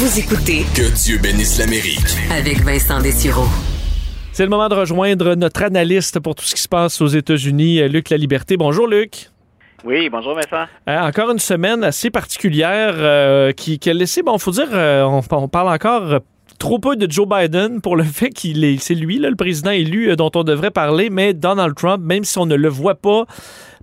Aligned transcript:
Vous 0.00 0.18
écoutez 0.18 0.64
Que 0.74 0.90
Dieu 0.94 1.18
bénisse 1.18 1.58
l'Amérique. 1.58 2.16
avec 2.30 2.62
Vincent 2.62 3.02
Dessureau. 3.02 3.44
C'est 4.32 4.44
le 4.44 4.48
moment 4.48 4.70
de 4.70 4.74
rejoindre 4.74 5.34
notre 5.34 5.62
analyste 5.62 6.20
pour 6.20 6.34
tout 6.34 6.44
ce 6.46 6.54
qui 6.54 6.62
se 6.62 6.68
passe 6.68 7.02
aux 7.02 7.06
États-Unis, 7.08 7.82
euh, 7.82 7.88
Luc 7.88 8.08
La 8.08 8.16
Liberté. 8.16 8.56
Bonjour, 8.56 8.86
Luc. 8.86 9.28
Oui, 9.84 10.08
bonjour 10.08 10.34
Vincent. 10.34 10.64
Euh, 10.88 11.00
encore 11.00 11.30
une 11.30 11.38
semaine 11.38 11.84
assez 11.84 12.08
particulière 12.08 12.94
euh, 12.96 13.52
qui, 13.52 13.78
qui 13.78 13.90
a 13.90 13.92
laissé, 13.92 14.22
bon, 14.22 14.38
faut 14.38 14.52
dire, 14.52 14.68
euh, 14.72 15.02
on, 15.02 15.20
on 15.32 15.48
parle 15.48 15.68
encore 15.68 16.12
euh, 16.14 16.18
trop 16.58 16.78
peu 16.78 16.96
de 16.96 17.10
Joe 17.10 17.28
Biden 17.28 17.82
pour 17.82 17.94
le 17.94 18.04
fait 18.04 18.30
qu'il 18.30 18.64
est, 18.64 18.78
c'est 18.78 18.94
lui, 18.94 19.18
là, 19.18 19.28
le 19.28 19.36
président 19.36 19.70
élu 19.72 20.16
dont 20.16 20.30
on 20.34 20.44
devrait 20.44 20.70
parler, 20.70 21.10
mais 21.10 21.34
Donald 21.34 21.74
Trump, 21.74 22.02
même 22.02 22.24
si 22.24 22.38
on 22.38 22.46
ne 22.46 22.54
le 22.56 22.68
voit 22.70 22.94
pas, 22.94 23.24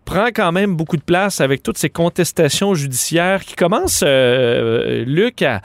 prend 0.03 0.29
quand 0.33 0.51
même 0.51 0.75
beaucoup 0.75 0.97
de 0.97 1.03
place 1.03 1.41
avec 1.41 1.61
toutes 1.61 1.77
ces 1.77 1.91
contestations 1.91 2.73
judiciaires 2.73 3.45
qui 3.45 3.53
commencent, 3.53 4.03
euh, 4.03 5.03
Luc, 5.05 5.43
à 5.43 5.61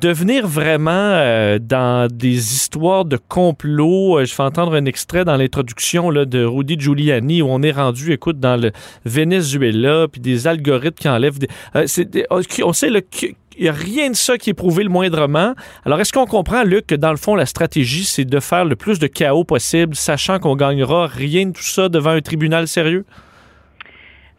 devenir 0.00 0.46
vraiment 0.46 0.90
euh, 0.92 1.58
dans 1.58 2.08
des 2.10 2.54
histoires 2.54 3.04
de 3.04 3.16
complot. 3.16 4.18
Euh, 4.18 4.24
Je 4.24 4.34
fais 4.34 4.42
entendre 4.42 4.74
un 4.74 4.84
extrait 4.84 5.24
dans 5.24 5.36
l'introduction 5.36 6.10
de 6.12 6.44
Rudy 6.44 6.78
Giuliani 6.78 7.42
où 7.42 7.48
on 7.48 7.62
est 7.62 7.72
rendu, 7.72 8.12
écoute, 8.12 8.38
dans 8.40 8.60
le 8.60 8.72
Venezuela, 9.04 10.06
puis 10.10 10.20
des 10.20 10.46
algorithmes 10.46 10.98
qui 10.98 11.08
enlèvent 11.08 11.38
des... 11.38 11.48
euh, 11.76 11.86
des- 12.04 12.26
on 12.62 12.72
sait 12.72 12.90
qu'il 13.10 13.34
n'y 13.60 13.68
a 13.68 13.72
rien 13.72 14.10
de 14.10 14.16
ça 14.16 14.36
qui 14.36 14.50
est 14.50 14.54
prouvé 14.54 14.82
le 14.84 14.90
moindrement. 14.90 15.54
Alors, 15.84 16.00
est-ce 16.00 16.12
qu'on 16.12 16.26
comprend, 16.26 16.64
Luc, 16.64 16.86
que 16.88 16.94
dans 16.94 17.10
le 17.10 17.16
fond, 17.16 17.34
la 17.34 17.46
stratégie, 17.46 18.04
c'est 18.04 18.24
de 18.24 18.40
faire 18.40 18.64
le 18.64 18.76
plus 18.76 18.98
de 18.98 19.06
chaos 19.06 19.44
possible, 19.44 19.94
sachant 19.94 20.38
qu'on 20.38 20.56
gagnera 20.56 21.06
rien 21.06 21.46
de 21.46 21.52
tout 21.52 21.62
ça 21.62 21.88
devant 21.88 22.10
un 22.10 22.20
tribunal 22.20 22.68
sérieux? 22.68 23.04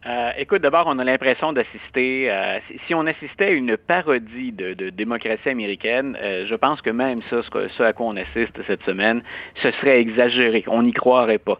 Euh, 0.08 0.30
écoute, 0.38 0.62
d'abord, 0.62 0.84
on 0.86 1.00
a 1.00 1.04
l'impression 1.04 1.52
d'assister, 1.52 2.30
euh, 2.30 2.60
si- 2.86 2.94
on 2.94 3.08
assistait 3.08 3.46
à 3.46 3.52
une 3.52 3.76
parodie 3.76 4.52
de, 4.52 4.92
démocratie 4.92 5.50
américaine, 5.50 6.16
euh, 6.22 6.46
je 6.46 6.54
pense 6.54 6.80
que 6.82 6.92
même 6.92 7.22
ça, 7.30 7.42
ce, 7.42 7.84
à 7.84 7.92
quoi 7.92 8.08
on 8.08 8.16
assiste 8.16 8.56
cette 8.68 8.84
semaine, 8.84 9.24
ce 9.64 9.72
serait 9.72 10.00
exagéré. 10.00 10.64
On 10.68 10.84
n'y 10.84 10.94
croirait 10.94 11.40
pas. 11.40 11.58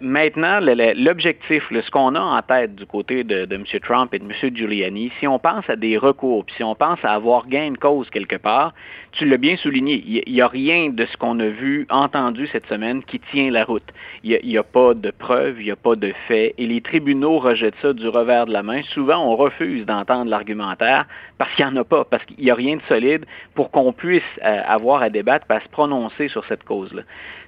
Maintenant, 0.00 0.60
l'objectif, 0.60 1.64
ce 1.70 1.90
qu'on 1.90 2.14
a 2.16 2.20
en 2.20 2.42
tête 2.42 2.74
du 2.74 2.84
côté 2.86 3.24
de, 3.24 3.48
M. 3.50 3.64
Trump 3.82 4.12
et 4.12 4.18
de 4.18 4.24
M. 4.24 4.56
Giuliani, 4.56 5.10
si 5.18 5.26
on 5.26 5.38
pense 5.38 5.68
à 5.70 5.76
des 5.76 5.96
recours, 5.96 6.44
puis 6.44 6.56
si 6.56 6.64
on 6.64 6.74
pense 6.74 6.98
à 7.04 7.12
avoir 7.12 7.46
gain 7.46 7.70
de 7.70 7.78
cause 7.78 8.10
quelque 8.10 8.36
part, 8.36 8.74
tu 9.12 9.24
l'as 9.24 9.38
bien 9.38 9.56
souligné, 9.56 10.02
il 10.06 10.32
n'y 10.32 10.40
a 10.40 10.48
rien 10.48 10.90
de 10.90 11.06
ce 11.06 11.16
qu'on 11.16 11.38
a 11.40 11.46
vu, 11.48 11.86
entendu 11.90 12.46
cette 12.48 12.66
semaine 12.66 13.02
qui 13.04 13.20
tient 13.32 13.50
la 13.50 13.64
route. 13.64 13.88
Il 14.22 14.38
n'y 14.44 14.58
a, 14.58 14.62
pas 14.62 14.94
de 14.94 15.10
preuves, 15.10 15.56
il 15.60 15.64
n'y 15.64 15.70
a 15.70 15.76
pas 15.76 15.96
de 15.96 16.12
faits, 16.28 16.54
et 16.58 16.66
les 16.66 16.80
tribunaux 16.80 17.38
rejettent 17.38 17.69
du 17.94 18.08
revers 18.08 18.46
de 18.46 18.52
la 18.52 18.62
main. 18.62 18.82
Souvent, 18.94 19.24
on 19.24 19.36
refuse 19.36 19.86
d'entendre 19.86 20.30
l'argumentaire 20.30 21.06
parce 21.38 21.52
qu'il 21.54 21.64
n'y 21.64 21.72
en 21.72 21.76
a 21.76 21.84
pas, 21.84 22.04
parce 22.04 22.24
qu'il 22.24 22.44
n'y 22.44 22.50
a 22.50 22.54
rien 22.54 22.76
de 22.76 22.82
solide 22.88 23.24
pour 23.54 23.70
qu'on 23.70 23.92
puisse 23.92 24.22
euh, 24.44 24.62
avoir 24.66 25.02
à 25.02 25.10
débattre, 25.10 25.46
à 25.48 25.60
se 25.60 25.68
prononcer 25.68 26.28
sur 26.28 26.44
cette 26.46 26.64
cause-là. 26.64 27.02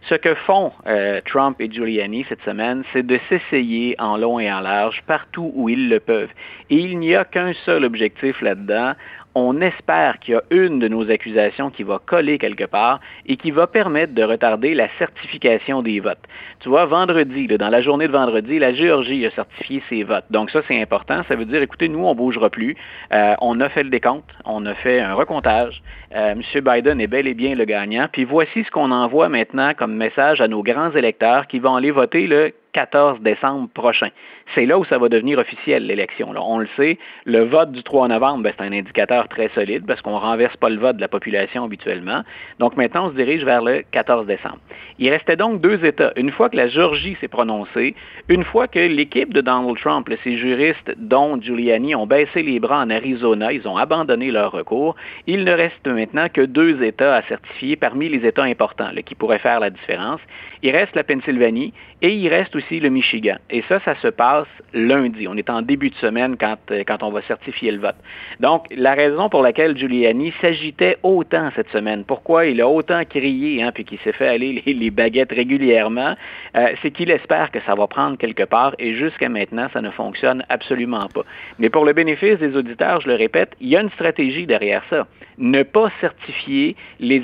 Ce 0.09 0.15
que 0.15 0.35
font 0.35 0.73
euh, 0.87 1.21
Trump 1.27 1.61
et 1.61 1.71
Giuliani 1.71 2.25
cette 2.29 2.43
semaine, 2.43 2.83
c'est 2.93 3.07
de 3.07 3.19
s'essayer 3.29 3.95
en 3.99 4.17
long 4.17 4.41
et 4.41 4.53
en 4.53 4.61
large 4.61 5.03
partout 5.07 5.53
où 5.55 5.69
ils 5.69 5.89
le 5.89 6.01
peuvent. 6.01 6.33
Et 6.71 6.77
il 6.77 6.99
n'y 6.99 7.15
a 7.15 7.25
qu'un 7.25 7.53
seul 7.65 7.85
objectif 7.85 8.41
là-dedans, 8.41 8.95
on 9.35 9.61
espère 9.61 10.19
qu'il 10.19 10.35
y 10.35 10.37
a 10.37 10.43
une 10.51 10.79
de 10.79 10.89
nos 10.89 11.11
accusations 11.11 11.71
qui 11.71 11.83
va 11.83 12.01
coller 12.05 12.39
quelque 12.39 12.65
part 12.65 13.01
et 13.27 13.37
qui 13.37 13.51
va 13.51 13.67
permettre 13.67 14.15
de 14.15 14.23
retarder 14.23 14.75
la 14.75 14.89
certification 14.99 15.83
des 15.83 16.01
votes. 16.01 16.23
Tu 16.61 16.69
vois, 16.69 16.87
vendredi, 16.87 17.47
dans 17.47 17.69
la 17.69 17.81
journée 17.81 18.07
de 18.07 18.13
vendredi, 18.13 18.59
la 18.59 18.73
Géorgie 18.73 19.25
a 19.27 19.31
certifié 19.31 19.83
ses 19.89 20.03
votes. 20.03 20.25
Donc 20.31 20.51
ça, 20.51 20.61
c'est 20.69 20.81
important. 20.81 21.23
Ça 21.29 21.37
veut 21.37 21.45
dire, 21.45 21.63
écoutez, 21.63 21.89
nous, 21.89 22.05
on 22.05 22.15
bougera 22.15 22.51
plus. 22.51 22.77
Euh, 23.13 23.35
on 23.41 23.61
a 23.61 23.69
fait 23.69 23.83
le 23.83 23.91
décompte, 23.91 24.31
on 24.45 24.65
a 24.67 24.75
fait 24.75 25.01
un 25.01 25.15
recomptage. 25.15 25.83
Euh, 26.15 26.33
M. 26.33 26.43
Biden 26.61 27.01
est 27.01 27.07
bel 27.07 27.27
et 27.27 27.35
bien 27.35 27.55
le 27.55 27.65
gagnant. 27.65 28.07
Puis 28.13 28.25
voici 28.25 28.65
ce 28.65 28.71
qu'on 28.71 28.91
envoie 28.91 29.29
maintenant 29.29 29.73
comme 29.75 29.95
message 29.95 30.41
à 30.41 30.49
nos 30.49 30.63
grands 30.63 30.91
électeurs 30.93 31.47
qui 31.47 31.59
vont 31.59 31.77
aller 31.77 31.91
voter 31.91 32.27
le 32.27 32.53
14 32.73 33.21
décembre 33.21 33.69
prochain. 33.75 34.09
C'est 34.55 34.67
là 34.67 34.79
où 34.79 34.85
ça 34.85 34.99
va 34.99 35.09
devenir 35.09 35.39
officiel, 35.39 35.87
l'élection. 35.87 36.33
On 36.37 36.59
le 36.59 36.69
sait, 36.77 36.99
le 37.25 37.45
vote 37.45 37.73
du 37.73 37.83
3 37.83 38.09
novembre, 38.09 38.43
ben, 38.45 38.53
c'est 38.57 38.65
un 38.65 38.73
indicateur 38.73 39.29
très 39.29 39.49
solide 39.55 39.85
parce 39.87 40.01
qu'on 40.03 40.13
ne 40.13 40.21
renverse 40.21 40.57
pas 40.57 40.69
le 40.69 40.79
vote 40.79 40.97
de 40.97 41.01
la 41.01 41.09
population 41.09 41.65
habituellement. 41.65 42.23
Donc 42.59 42.77
maintenant, 42.77 43.07
on 43.07 43.11
se 43.11 43.17
dirige 43.17 43.45
vers 43.45 43.63
le 43.63 43.83
14 43.91 44.27
décembre. 44.27 44.59
Il 44.99 45.11
restait 45.11 45.37
donc 45.37 45.61
deux 45.61 45.85
États. 45.85 46.13
Une 46.17 46.31
fois 46.31 46.49
que 46.49 46.57
la 46.57 46.69
Géorgie 46.69 47.17
s'est 47.21 47.29
prononcée, 47.29 47.95
une 48.29 48.45
fois 48.45 48.69
que 48.69 48.79
l'équipe 48.79 49.33
de 49.33 49.41
Donald 49.41 49.77
Trump, 49.79 50.09
ses 50.25 50.37
juristes, 50.37 50.93
dont 50.97 51.41
Giuliani, 51.41 51.95
ont 51.95 52.07
baissé 52.07 52.43
les 52.43 52.61
bras 52.61 52.83
en 52.83 52.91
Arizona, 52.91 53.53
ils 53.53 53.67
ont 53.69 53.77
abandonné 53.77 54.31
leur 54.31 54.53
recours, 54.53 54.97
il 55.27 55.45
ne 55.45 55.53
reste 55.53 55.87
maintenant 55.87 56.29
que 56.33 56.43
deux 56.43 56.83
États 56.83 57.17
à 57.17 57.23
certifier 57.23 57.77
parmi 57.77 58.09
les 58.09 58.27
États 58.27 58.45
importants 58.45 58.91
là, 58.93 59.03
qui 59.03 59.15
pourraient 59.15 59.39
faire 59.39 59.61
la 59.61 59.71
différence. 59.71 60.21
Il 60.63 60.71
reste 60.71 60.95
la 60.95 61.05
Pennsylvanie 61.05 61.73
et 62.03 62.15
il 62.15 62.29
reste 62.29 62.55
aussi 62.55 62.62
le 62.71 62.89
Michigan. 62.89 63.37
Et 63.51 63.63
ça, 63.69 63.81
ça 63.85 63.95
se 63.97 64.09
passe 64.09 64.47
lundi. 64.73 65.27
On 65.29 65.37
est 65.37 65.51
en 65.51 65.63
début 65.63 65.91
de 65.91 65.95
semaine 65.97 66.37
quand, 66.39 66.57
euh, 66.71 66.85
quand 66.87 67.03
on 67.03 67.11
va 67.11 67.23
certifier 67.23 67.71
le 67.73 67.79
vote. 67.79 67.97
Donc, 68.41 68.67
la 68.75 68.95
raison 68.95 69.29
pour 69.29 69.43
laquelle 69.43 69.77
Giuliani 69.77 70.33
s'agitait 70.41 70.99
autant 71.03 71.51
cette 71.55 71.69
semaine, 71.71 72.05
pourquoi 72.05 72.47
il 72.47 72.61
a 72.61 72.69
autant 72.69 73.05
crié, 73.05 73.63
hein, 73.63 73.71
puis 73.73 73.85
qu'il 73.85 73.99
s'est 74.01 74.13
fait 74.13 74.29
aller 74.29 74.63
les, 74.67 74.75
les 74.75 74.91
baguettes 74.91 75.33
régulièrement, 75.33 76.15
euh, 76.57 76.69
c'est 76.83 76.91
qu'il 76.91 77.11
espère 77.11 77.51
que 77.51 77.61
ça 77.67 77.75
va 77.75 77.87
prendre 77.87 78.17
quelque 78.17 78.45
part 78.45 78.75
et 78.79 78.95
jusqu'à 78.95 79.29
maintenant, 79.29 79.69
ça 79.73 79.81
ne 79.81 79.91
fonctionne 79.91 80.45
absolument 80.49 81.09
pas. 81.15 81.23
Mais 81.59 81.71
pour 81.71 81.85
le 81.85 81.93
bénéfice 81.93 82.39
des 82.39 82.57
auditeurs, 82.57 83.01
je 83.01 83.09
le 83.09 83.15
répète, 83.15 83.51
il 83.61 83.69
y 83.69 83.77
a 83.77 83.81
une 83.81 83.91
stratégie 83.91 84.47
derrière 84.47 84.83
ça. 84.91 85.07
Ne 85.43 85.65
pas 85.65 85.91
certifier 86.01 86.77
les, 87.01 87.19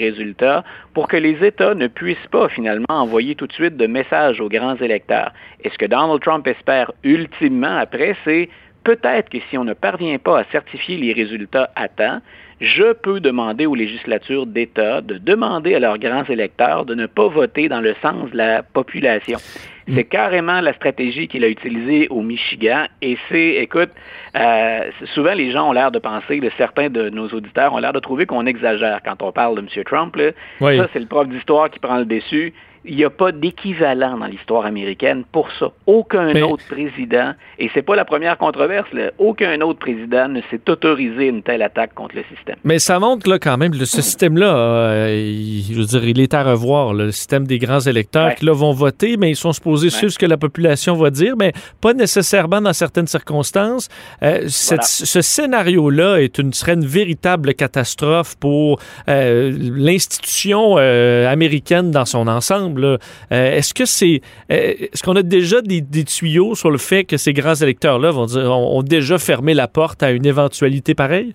résultats 0.00 0.64
pour 0.94 1.08
que 1.08 1.18
les 1.18 1.44
États 1.44 1.74
ne 1.74 1.88
puissent 1.88 2.30
pas 2.30 2.48
finalement 2.48 2.86
envoyer 2.88 3.34
tout 3.34 3.46
de 3.46 3.52
suite 3.52 3.76
de 3.76 3.86
messages 3.86 4.40
aux 4.40 4.48
grands 4.48 4.76
électeurs. 4.76 5.30
Et 5.62 5.68
ce 5.68 5.76
que 5.76 5.84
Donald 5.84 6.22
Trump 6.22 6.46
espère 6.46 6.90
ultimement 7.02 7.76
après, 7.76 8.16
c'est 8.24 8.48
peut-être 8.82 9.28
que 9.28 9.38
si 9.50 9.58
on 9.58 9.64
ne 9.64 9.74
parvient 9.74 10.16
pas 10.16 10.40
à 10.40 10.44
certifier 10.44 10.96
les 10.96 11.12
résultats 11.12 11.70
à 11.76 11.88
temps, 11.88 12.22
je 12.64 12.92
peux 12.92 13.20
demander 13.20 13.66
aux 13.66 13.74
législatures 13.74 14.46
d'État 14.46 15.00
de 15.00 15.18
demander 15.18 15.74
à 15.74 15.78
leurs 15.78 15.98
grands 15.98 16.24
électeurs 16.24 16.84
de 16.84 16.94
ne 16.94 17.06
pas 17.06 17.28
voter 17.28 17.68
dans 17.68 17.80
le 17.80 17.94
sens 18.02 18.30
de 18.30 18.36
la 18.36 18.62
population. 18.62 19.38
C'est 19.92 20.04
carrément 20.04 20.62
la 20.62 20.72
stratégie 20.72 21.28
qu'il 21.28 21.44
a 21.44 21.48
utilisée 21.48 22.08
au 22.08 22.22
Michigan 22.22 22.86
et 23.02 23.18
c'est, 23.28 23.56
écoute, 23.56 23.90
euh, 24.34 24.90
souvent 25.14 25.34
les 25.34 25.50
gens 25.50 25.68
ont 25.68 25.72
l'air 25.72 25.90
de 25.90 25.98
penser, 25.98 26.40
là, 26.40 26.48
certains 26.56 26.88
de 26.88 27.10
nos 27.10 27.28
auditeurs 27.28 27.74
ont 27.74 27.78
l'air 27.78 27.92
de 27.92 28.00
trouver 28.00 28.24
qu'on 28.24 28.46
exagère 28.46 29.00
quand 29.04 29.22
on 29.22 29.30
parle 29.30 29.56
de 29.56 29.60
M. 29.60 29.84
Trump. 29.84 30.16
Là. 30.16 30.30
Oui. 30.62 30.78
Ça, 30.78 30.88
c'est 30.92 31.00
le 31.00 31.06
prof 31.06 31.28
d'histoire 31.28 31.68
qui 31.68 31.80
prend 31.80 31.98
le 31.98 32.06
dessus. 32.06 32.54
Il 32.86 32.96
n'y 32.96 33.04
a 33.04 33.10
pas 33.10 33.32
d'équivalent 33.32 34.18
dans 34.18 34.26
l'histoire 34.26 34.66
américaine 34.66 35.24
pour 35.32 35.48
ça. 35.58 35.68
Aucun 35.86 36.32
Mais- 36.34 36.42
autre 36.42 36.64
président, 36.68 37.32
et 37.58 37.70
c'est 37.72 37.82
pas 37.82 37.96
la 37.96 38.04
première 38.04 38.36
controverse, 38.36 38.88
là, 38.92 39.10
aucun 39.18 39.58
autre 39.62 39.78
président 39.78 40.28
ne 40.28 40.40
s'est 40.50 40.60
autorisé 40.68 41.28
une 41.28 41.42
telle 41.42 41.62
attaque 41.62 41.94
contre 41.94 42.16
le 42.16 42.24
système. 42.34 42.56
Mais 42.62 42.78
ça 42.78 42.98
montre 42.98 43.28
là, 43.30 43.38
quand 43.38 43.56
même, 43.56 43.72
le- 43.72 43.84
ce 43.86 44.02
système-là, 44.02 44.54
euh, 44.56 45.14
il, 45.16 45.62
je 45.72 45.78
veux 45.80 45.86
dire, 45.86 46.04
il 46.04 46.20
est 46.20 46.34
à 46.34 46.42
revoir. 46.42 46.92
là, 46.92 47.04
le 47.04 47.10
système 47.12 47.46
des 47.46 47.58
grands 47.58 47.80
électeurs 47.80 48.26
Ouais. 48.28 48.34
qui 48.34 48.44
là, 48.44 48.52
vont 48.52 48.72
voter, 48.72 49.16
mais 49.16 49.30
ils 49.30 49.36
sont 49.36 49.52
supposés 49.52 49.88
suivre 49.90 50.12
ce 50.12 50.18
que 50.18 50.26
la 50.26 50.36
population 50.36 50.94
va 50.94 51.10
dire, 51.10 51.34
mais 51.38 51.52
pas 51.80 51.94
nécessairement 51.94 52.60
dans 52.60 52.72
certaines 52.74 53.06
circonstances. 53.06 53.88
Euh, 54.22 54.42
cette- 54.48 54.74
Voilà. 54.76 54.82
Ce 54.84 55.20
scénario-là 55.22 56.16
est 56.20 56.38
une, 56.38 56.52
serait 56.52 56.74
une 56.74 56.84
véritable 56.86 57.54
catastrophe 57.54 58.36
pour 58.36 58.78
euh, 59.08 59.52
l'institution 59.58 60.76
américaine 60.76 61.90
dans 61.90 62.04
son 62.04 62.26
ensemble. 62.28 62.73
Euh, 62.82 62.98
est-ce 63.30 63.74
que 63.74 63.84
c'est, 63.84 64.20
euh, 64.50 64.74
est-ce 64.92 65.02
qu'on 65.02 65.16
a 65.16 65.22
déjà 65.22 65.60
des, 65.62 65.82
tuyaux 66.04 66.54
sur 66.54 66.70
le 66.70 66.78
fait 66.78 67.04
que 67.04 67.16
ces 67.16 67.32
grands 67.32 67.54
électeurs-là 67.54 68.10
vont 68.10 68.26
dire, 68.26 68.50
ont, 68.50 68.78
ont 68.78 68.82
déjà 68.82 69.18
fermé 69.18 69.54
la 69.54 69.68
porte 69.68 70.02
à 70.02 70.10
une 70.10 70.26
éventualité 70.26 70.94
pareille? 70.94 71.34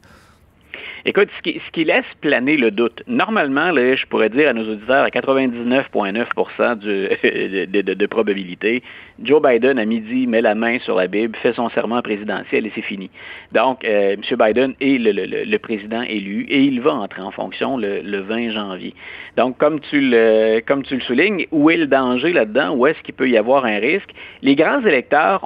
Écoute, 1.05 1.29
ce 1.37 1.71
qui, 1.71 1.83
laisse 1.85 2.03
planer 2.19 2.57
le 2.57 2.71
doute, 2.71 3.03
normalement, 3.07 3.73
je 3.73 4.05
pourrais 4.07 4.29
dire 4.29 4.49
à 4.49 4.53
nos 4.53 4.69
auditeurs 4.69 5.05
à 5.05 5.09
99,9 5.09 6.75
du- 6.77 6.85
de, 6.87 7.65
de- 7.71 7.81
de- 7.81 7.93
de 7.93 8.05
probabilité, 8.05 8.83
Joe 9.23 9.41
Biden, 9.41 9.79
à 9.79 9.85
midi, 9.85 10.27
met 10.27 10.41
la 10.41 10.55
main 10.55 10.79
sur 10.79 10.95
la 10.95 11.07
Bible, 11.07 11.35
fait 11.41 11.53
son 11.53 11.69
serment 11.69 12.01
présidentiel 12.01 12.65
et 12.65 12.71
c'est 12.73 12.81
fini. 12.81 13.09
Donc, 13.51 13.83
euh, 13.83 14.15
M. 14.15 14.37
Biden 14.37 14.73
est 14.79 14.97
le, 14.97 15.57
président 15.57 16.01
élu 16.01 16.45
et 16.49 16.61
il 16.61 16.79
va 16.79 16.93
entrer 16.93 17.21
en 17.21 17.31
fonction 17.31 17.77
le, 17.77 18.01
le 18.01 18.19
20 18.19 18.51
janvier. 18.51 18.93
Donc, 19.35 19.57
comme 19.57 19.79
tu, 19.79 19.99
le, 20.01 20.61
soulignes, 21.01 21.47
où 21.51 21.69
est 21.69 21.77
le 21.77 21.87
danger 21.87 22.33
là-dedans? 22.33 22.75
Où 22.75 22.87
est-ce 22.87 23.01
qu'il 23.01 23.13
peut 23.13 23.29
y 23.29 23.37
avoir 23.37 23.65
un 23.65 23.77
risque? 23.79 24.09
Les 24.41 24.55
grands 24.55 24.81
électeurs, 24.85 25.45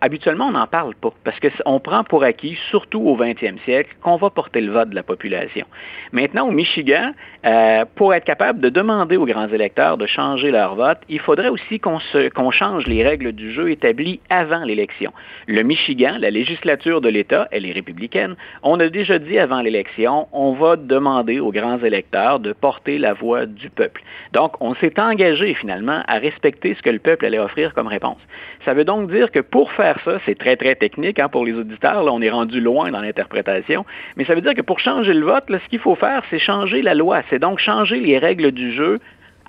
habituellement, 0.00 0.46
on 0.46 0.52
n'en 0.52 0.66
parle 0.66 0.94
pas 0.94 1.12
parce 1.24 1.38
qu'on 1.40 1.80
prend 1.80 2.04
pour 2.04 2.24
acquis, 2.24 2.58
surtout 2.70 3.00
au 3.00 3.16
20e 3.16 3.58
siècle, 3.64 3.94
qu'on 4.02 4.16
va 4.16 4.30
porter 4.30 4.60
le 4.60 4.72
vote 4.72 4.90
de 4.90 4.94
la 4.94 5.02
population. 5.02 5.66
Maintenant, 6.12 6.48
au 6.48 6.52
Michigan, 6.52 7.12
euh, 7.44 7.84
pour 7.94 8.14
être 8.14 8.24
capable 8.24 8.60
de 8.60 8.68
demander 8.68 9.16
aux 9.16 9.26
grands 9.26 9.48
électeurs 9.48 9.96
de 9.96 10.06
changer 10.06 10.50
leur 10.50 10.74
vote, 10.74 10.98
il 11.08 11.20
faudrait 11.20 11.48
aussi 11.48 11.78
qu'on 11.78 12.50
change 12.50 12.86
les 12.86 12.95
les 12.96 13.04
règles 13.04 13.32
du 13.32 13.52
jeu 13.52 13.70
établies 13.70 14.20
avant 14.30 14.64
l'élection. 14.64 15.12
Le 15.46 15.62
Michigan, 15.62 16.16
la 16.18 16.30
législature 16.30 17.02
de 17.02 17.10
l'État, 17.10 17.46
elle 17.50 17.66
est 17.66 17.72
républicaine, 17.72 18.36
on 18.62 18.80
a 18.80 18.88
déjà 18.88 19.18
dit 19.18 19.38
avant 19.38 19.60
l'élection, 19.60 20.28
on 20.32 20.52
va 20.52 20.76
demander 20.76 21.38
aux 21.38 21.52
grands 21.52 21.78
électeurs 21.80 22.40
de 22.40 22.54
porter 22.54 22.96
la 22.96 23.12
voix 23.12 23.44
du 23.44 23.68
peuple. 23.68 24.02
Donc, 24.32 24.54
on 24.60 24.74
s'est 24.76 24.98
engagé 24.98 25.52
finalement 25.52 26.04
à 26.08 26.18
respecter 26.18 26.74
ce 26.74 26.80
que 26.80 26.88
le 26.88 26.98
peuple 26.98 27.26
allait 27.26 27.38
offrir 27.38 27.74
comme 27.74 27.86
réponse. 27.86 28.16
Ça 28.64 28.72
veut 28.72 28.84
donc 28.84 29.12
dire 29.12 29.30
que 29.30 29.40
pour 29.40 29.72
faire 29.72 29.98
ça, 30.02 30.18
c'est 30.24 30.38
très, 30.38 30.56
très 30.56 30.74
technique 30.74 31.18
hein, 31.18 31.28
pour 31.28 31.44
les 31.44 31.52
auditeurs, 31.52 32.02
là, 32.02 32.10
on 32.14 32.22
est 32.22 32.30
rendu 32.30 32.62
loin 32.62 32.90
dans 32.90 33.02
l'interprétation, 33.02 33.84
mais 34.16 34.24
ça 34.24 34.34
veut 34.34 34.40
dire 34.40 34.54
que 34.54 34.62
pour 34.62 34.80
changer 34.80 35.12
le 35.12 35.26
vote, 35.26 35.44
ce 35.48 35.68
qu'il 35.68 35.80
faut 35.80 35.96
faire, 35.96 36.22
c'est 36.30 36.38
changer 36.38 36.80
la 36.80 36.94
loi. 36.94 37.20
C'est 37.28 37.40
donc 37.40 37.58
changer 37.58 38.00
les 38.00 38.16
règles 38.16 38.52
du 38.52 38.72
jeu 38.72 39.00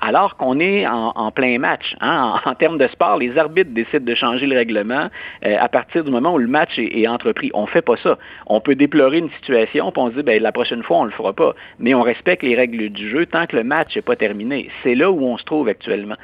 alors 0.02 0.38
qu'on 0.38 0.60
est 0.60 0.86
en, 0.88 1.32
plein 1.32 1.60
match. 1.60 1.96
Hein. 2.02 2.40
En, 2.46 2.56
termes 2.56 2.78
de 2.78 2.88
sport, 2.88 3.18
les 3.18 3.38
arbitres 3.38 3.72
décident 3.72 4.06
de 4.06 4.16
changer 4.16 4.46
le 4.46 4.56
règlement 4.56 5.10
euh, 5.46 5.56
à 5.60 5.70
partir 5.70 6.04
du 6.04 6.12
moment 6.12 6.34
où 6.34 6.38
le 6.38 6.48
match 6.48 6.78
est, 6.78 7.08
entrepris. 7.08 7.52
On 7.54 7.64
ne 7.64 7.68
fait 7.68 7.82
pas 7.82 7.98
ça. 7.98 8.18
On 8.48 8.60
peut 8.60 8.76
déplorer 8.76 9.20
une 9.20 9.30
situation, 9.32 9.92
puis 9.92 10.02
on 10.02 10.10
se 10.10 10.16
dit, 10.16 10.24
ben, 10.24 10.42
la 10.42 10.52
prochaine 10.52 10.84
fois, 10.84 10.98
on 10.98 11.04
ne 11.04 11.10
le 11.10 11.14
fera 11.14 11.34
pas. 11.34 11.54
Mais 11.80 11.94
on 11.94 12.02
respecte 12.02 12.44
les 12.44 12.56
règles 12.56 12.90
du 12.90 13.10
jeu 13.10 13.26
tant 13.26 13.46
que 13.46 13.56
le 13.56 13.64
match 13.64 13.96
n'est 13.96 14.02
pas 14.02 14.16
terminé. 14.16 14.70
C'est 14.84 14.96
là 14.96 15.12
où 15.12 15.24
on 15.26 15.38
se 15.38 15.44
trouve 15.44 15.68
actuellement. 15.68 16.16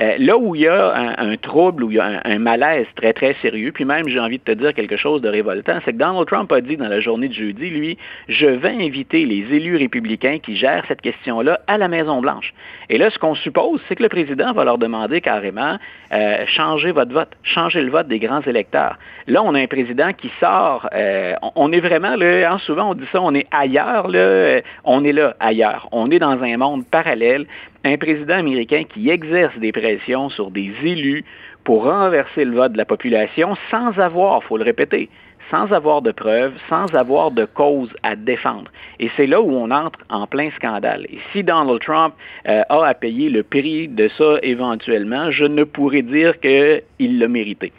Euh, 0.00 0.16
là 0.18 0.36
où 0.36 0.54
il 0.54 0.62
y 0.62 0.68
a 0.68 1.14
un, 1.18 1.36
trouble, 1.36 1.84
où 1.84 1.90
il 1.90 1.96
y 1.96 2.00
a 2.00 2.20
un, 2.24 2.38
malaise 2.38 2.86
très, 2.96 3.12
très 3.12 3.34
sérieux, 3.42 3.72
puis 3.72 3.84
même, 3.84 4.08
j'ai 4.08 4.18
envie 4.18 4.38
de 4.38 4.42
te 4.42 4.52
dire 4.52 4.74
quelque 4.74 4.96
chose 4.96 5.20
de 5.20 5.28
révoltant, 5.28 5.78
c'est 5.84 5.92
que 5.92 5.98
Donald 5.98 6.26
Trump 6.26 6.50
a 6.50 6.60
dit 6.60 6.76
dans 6.76 6.88
la 6.88 7.00
journée 7.00 7.28
de 7.28 7.34
jeudi, 7.34 7.70
lui, 7.70 7.98
je 8.28 8.46
vais 8.46 8.76
inviter 8.80 9.24
les 9.26 9.44
élus 9.54 9.76
républicains 9.76 10.38
qui 10.38 10.56
gèrent 10.56 10.84
cette 10.88 11.02
question-là 11.02 11.60
à 11.66 11.78
la 11.78 11.88
Maison-Blanche. 11.88 12.54
Et 12.88 12.98
là, 12.98 13.10
qu'on 13.22 13.36
suppose, 13.36 13.80
c'est 13.88 13.94
que 13.94 14.02
le 14.02 14.08
président 14.08 14.52
va 14.52 14.64
leur 14.64 14.78
demander 14.78 15.20
carrément 15.20 15.78
euh, 16.12 16.44
changez 16.48 16.90
votre 16.90 17.12
vote, 17.12 17.28
changez 17.44 17.80
le 17.80 17.88
vote 17.88 18.08
des 18.08 18.18
grands 18.18 18.40
électeurs. 18.40 18.98
Là, 19.28 19.44
on 19.44 19.54
a 19.54 19.60
un 19.60 19.68
président 19.68 20.12
qui 20.12 20.28
sort, 20.40 20.88
euh, 20.92 21.34
on, 21.54 21.70
est 21.70 21.78
vraiment, 21.78 22.16
là, 22.16 22.50
hein, 22.52 22.58
souvent 22.66 22.90
on 22.90 22.94
dit 22.94 23.06
ça, 23.12 23.22
on 23.22 23.32
est 23.32 23.46
ailleurs, 23.52 24.08
euh, 24.12 24.60
on 24.82 25.04
est 25.04 25.12
là, 25.12 25.36
ailleurs. 25.38 25.88
On 25.92 26.10
est 26.10 26.18
dans 26.18 26.42
un 26.42 26.56
monde 26.56 26.84
parallèle. 26.84 27.46
Un 27.84 27.96
président 27.96 28.38
américain 28.38 28.82
qui 28.92 29.08
exerce 29.08 29.56
des 29.58 29.70
pressions 29.70 30.28
sur 30.28 30.50
des 30.50 30.72
élus 30.82 31.24
pour 31.62 31.84
renverser 31.84 32.44
le 32.44 32.56
vote 32.56 32.72
de 32.72 32.78
la 32.78 32.84
population 32.84 33.54
sans 33.70 33.96
avoir, 34.00 34.40
il 34.42 34.48
faut 34.48 34.56
le 34.56 34.64
répéter, 34.64 35.08
sans 35.50 35.72
avoir 35.72 36.02
de 36.02 36.12
preuves, 36.12 36.54
sans 36.68 36.86
avoir 36.94 37.30
de 37.30 37.44
cause 37.44 37.90
à 38.02 38.16
défendre. 38.16 38.70
Et 39.00 39.10
c'est 39.16 39.26
là 39.26 39.40
où 39.40 39.50
on 39.50 39.70
entre 39.70 39.98
en 40.10 40.26
plein 40.26 40.50
scandale. 40.52 41.06
Et 41.10 41.18
si 41.32 41.42
Donald 41.42 41.80
Trump 41.80 42.14
euh, 42.48 42.62
a 42.68 42.86
à 42.86 42.94
payer 42.94 43.28
le 43.28 43.42
prix 43.42 43.88
de 43.88 44.08
ça 44.16 44.36
éventuellement, 44.42 45.30
je 45.30 45.44
ne 45.44 45.64
pourrais 45.64 46.02
dire 46.02 46.38
qu'il 46.40 47.18
l'a 47.18 47.28
mérité. 47.28 47.72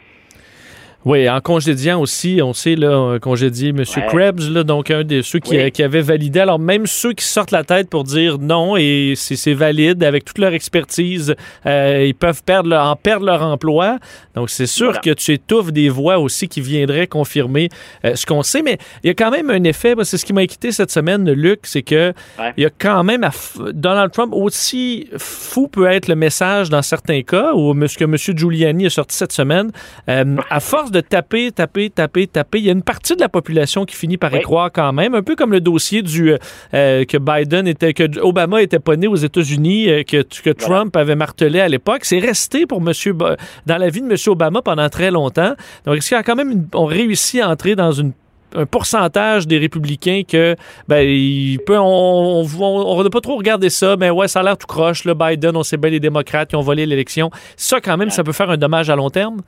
Oui, 1.04 1.28
en 1.28 1.40
congédiant 1.40 2.00
aussi, 2.00 2.40
on 2.42 2.54
sait, 2.54 2.76
là, 2.76 3.18
congédié 3.20 3.70
M. 3.70 3.84
Krebs, 4.08 4.50
là, 4.50 4.64
donc 4.64 4.90
un 4.90 5.04
de 5.04 5.20
ceux 5.20 5.38
qui, 5.38 5.70
qui 5.70 5.82
avait 5.82 6.00
validé. 6.00 6.40
Alors, 6.40 6.58
même 6.58 6.86
ceux 6.86 7.12
qui 7.12 7.24
sortent 7.24 7.50
la 7.50 7.62
tête 7.62 7.90
pour 7.90 8.04
dire 8.04 8.38
non 8.38 8.76
et 8.76 9.12
c'est 9.16 9.52
valide, 9.52 10.02
avec 10.02 10.24
toute 10.24 10.38
leur 10.38 10.54
expertise, 10.54 11.34
euh, 11.66 12.04
ils 12.06 12.14
peuvent 12.14 12.42
perdre 12.42 12.74
en 12.74 12.96
perdre 12.96 13.26
leur 13.26 13.42
emploi. 13.42 13.98
Donc, 14.34 14.48
c'est 14.48 14.66
sûr 14.66 15.00
que 15.00 15.10
tu 15.10 15.32
étouffes 15.32 15.72
des 15.72 15.90
voix 15.90 16.18
aussi 16.18 16.48
qui 16.48 16.62
viendraient 16.62 17.06
confirmer 17.06 17.68
euh, 18.04 18.14
ce 18.14 18.24
qu'on 18.24 18.42
sait. 18.42 18.62
Mais 18.62 18.78
il 19.02 19.08
y 19.08 19.10
a 19.10 19.14
quand 19.14 19.30
même 19.30 19.50
un 19.50 19.64
effet, 19.64 19.94
c'est 20.04 20.16
ce 20.16 20.24
qui 20.24 20.32
m'a 20.32 20.40
inquiété 20.40 20.72
cette 20.72 20.90
semaine, 20.90 21.30
Luc, 21.30 21.60
c'est 21.64 21.82
que 21.82 22.14
il 22.56 22.62
y 22.62 22.66
a 22.66 22.70
quand 22.70 23.04
même, 23.04 23.28
Donald 23.72 24.10
Trump, 24.10 24.32
aussi 24.32 25.08
fou 25.18 25.68
peut 25.68 25.86
être 25.86 26.08
le 26.08 26.16
message 26.16 26.70
dans 26.70 26.82
certains 26.82 27.22
cas, 27.22 27.52
ou 27.52 27.74
ce 27.86 27.98
que 27.98 28.04
M. 28.04 28.16
Giuliani 28.16 28.86
a 28.86 28.90
sorti 28.90 29.16
cette 29.16 29.32
semaine, 29.32 29.70
euh, 30.08 30.36
à 30.48 30.60
force 30.60 30.90
de 30.94 31.00
taper, 31.00 31.52
taper, 31.52 31.90
taper, 31.90 32.26
taper. 32.26 32.58
Il 32.58 32.64
y 32.64 32.68
a 32.68 32.72
une 32.72 32.82
partie 32.82 33.14
de 33.14 33.20
la 33.20 33.28
population 33.28 33.84
qui 33.84 33.96
finit 33.96 34.16
par 34.16 34.34
y 34.34 34.40
croire 34.40 34.70
quand 34.72 34.92
même, 34.92 35.14
un 35.14 35.22
peu 35.22 35.36
comme 35.36 35.52
le 35.52 35.60
dossier 35.60 36.02
du 36.02 36.32
euh, 36.32 36.38
euh, 36.72 37.04
que 37.04 37.18
Biden 37.18 37.66
était, 37.66 37.92
que 37.92 38.20
Obama 38.20 38.62
était 38.62 38.78
pas 38.78 38.96
né 38.96 39.06
aux 39.06 39.16
États-Unis, 39.16 39.90
euh, 39.90 40.02
que, 40.04 40.22
que 40.22 40.50
Trump 40.50 40.96
avait 40.96 41.16
martelé 41.16 41.60
à 41.60 41.68
l'époque. 41.68 42.04
C'est 42.04 42.18
resté 42.18 42.66
pour 42.66 42.80
Monsieur 42.80 43.12
dans 43.12 43.78
la 43.78 43.88
vie 43.88 44.00
de 44.00 44.06
Monsieur 44.06 44.32
Obama 44.32 44.62
pendant 44.62 44.88
très 44.88 45.10
longtemps. 45.10 45.54
Donc, 45.84 45.96
est-ce 45.96 46.08
qu'il 46.08 46.16
y 46.16 46.20
a 46.20 46.22
quand 46.22 46.36
même 46.36 46.66
on 46.74 46.86
réussit 46.86 47.40
à 47.40 47.50
entrer 47.50 47.74
dans 47.74 47.92
une 47.92 48.12
un 48.56 48.66
pourcentage 48.66 49.48
des 49.48 49.58
républicains 49.58 50.22
que 50.26 50.54
ben 50.86 51.00
il 51.00 51.58
peut 51.66 51.76
on 51.76 52.44
on, 52.44 53.00
on, 53.00 53.10
pas 53.10 53.20
trop 53.20 53.36
regarder 53.36 53.68
ça 53.68 53.96
mais 53.98 54.10
ouais 54.10 54.28
ça 54.28 54.40
a 54.40 54.42
l'air 54.44 54.56
tout 54.56 54.68
croche 54.68 55.04
le 55.04 55.14
Biden 55.14 55.56
on 55.56 55.64
sait 55.64 55.76
bien 55.76 55.90
les 55.90 55.98
démocrates 55.98 56.50
qui 56.50 56.56
ont 56.56 56.60
volé 56.60 56.86
l'élection 56.86 57.30
ça 57.56 57.80
quand 57.80 57.96
même 57.96 58.10
ça 58.10 58.22
peut 58.22 58.32
faire 58.32 58.50
un 58.50 58.56
dommage 58.56 58.90
à 58.90 58.96
long 58.96 59.10
terme? 59.10 59.40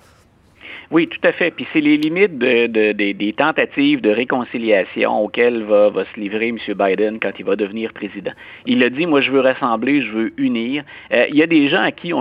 Oui, 0.91 1.09
tout 1.09 1.21
à 1.25 1.33
fait. 1.33 1.50
Puis 1.50 1.67
c'est 1.73 1.81
les 1.81 1.97
limites 1.97 2.38
de, 2.38 2.93
des 2.93 3.33
tentatives 3.33 4.00
de 4.00 4.11
réconciliation 4.11 5.21
auxquelles 5.21 5.62
va, 5.65 5.91
se 6.15 6.21
livrer 6.21 6.49
M. 6.49 6.59
Biden 6.69 7.19
quand 7.21 7.33
il 7.38 7.44
va 7.44 7.56
devenir 7.56 7.93
président. 7.93 8.33
Il 8.67 8.83
a 8.83 8.91
dit, 8.91 9.06
moi, 9.06 9.21
je 9.21 9.31
veux 9.31 9.41
rassembler, 9.41 10.03
je 10.03 10.11
veux 10.11 10.33
unir. 10.37 10.85
Euh, 11.12 11.27
il 11.29 11.37
y 11.37 11.43
a 11.43 11.47
des 11.47 11.69
gens 11.69 11.81
avec 11.81 11.97
qui 11.97 12.12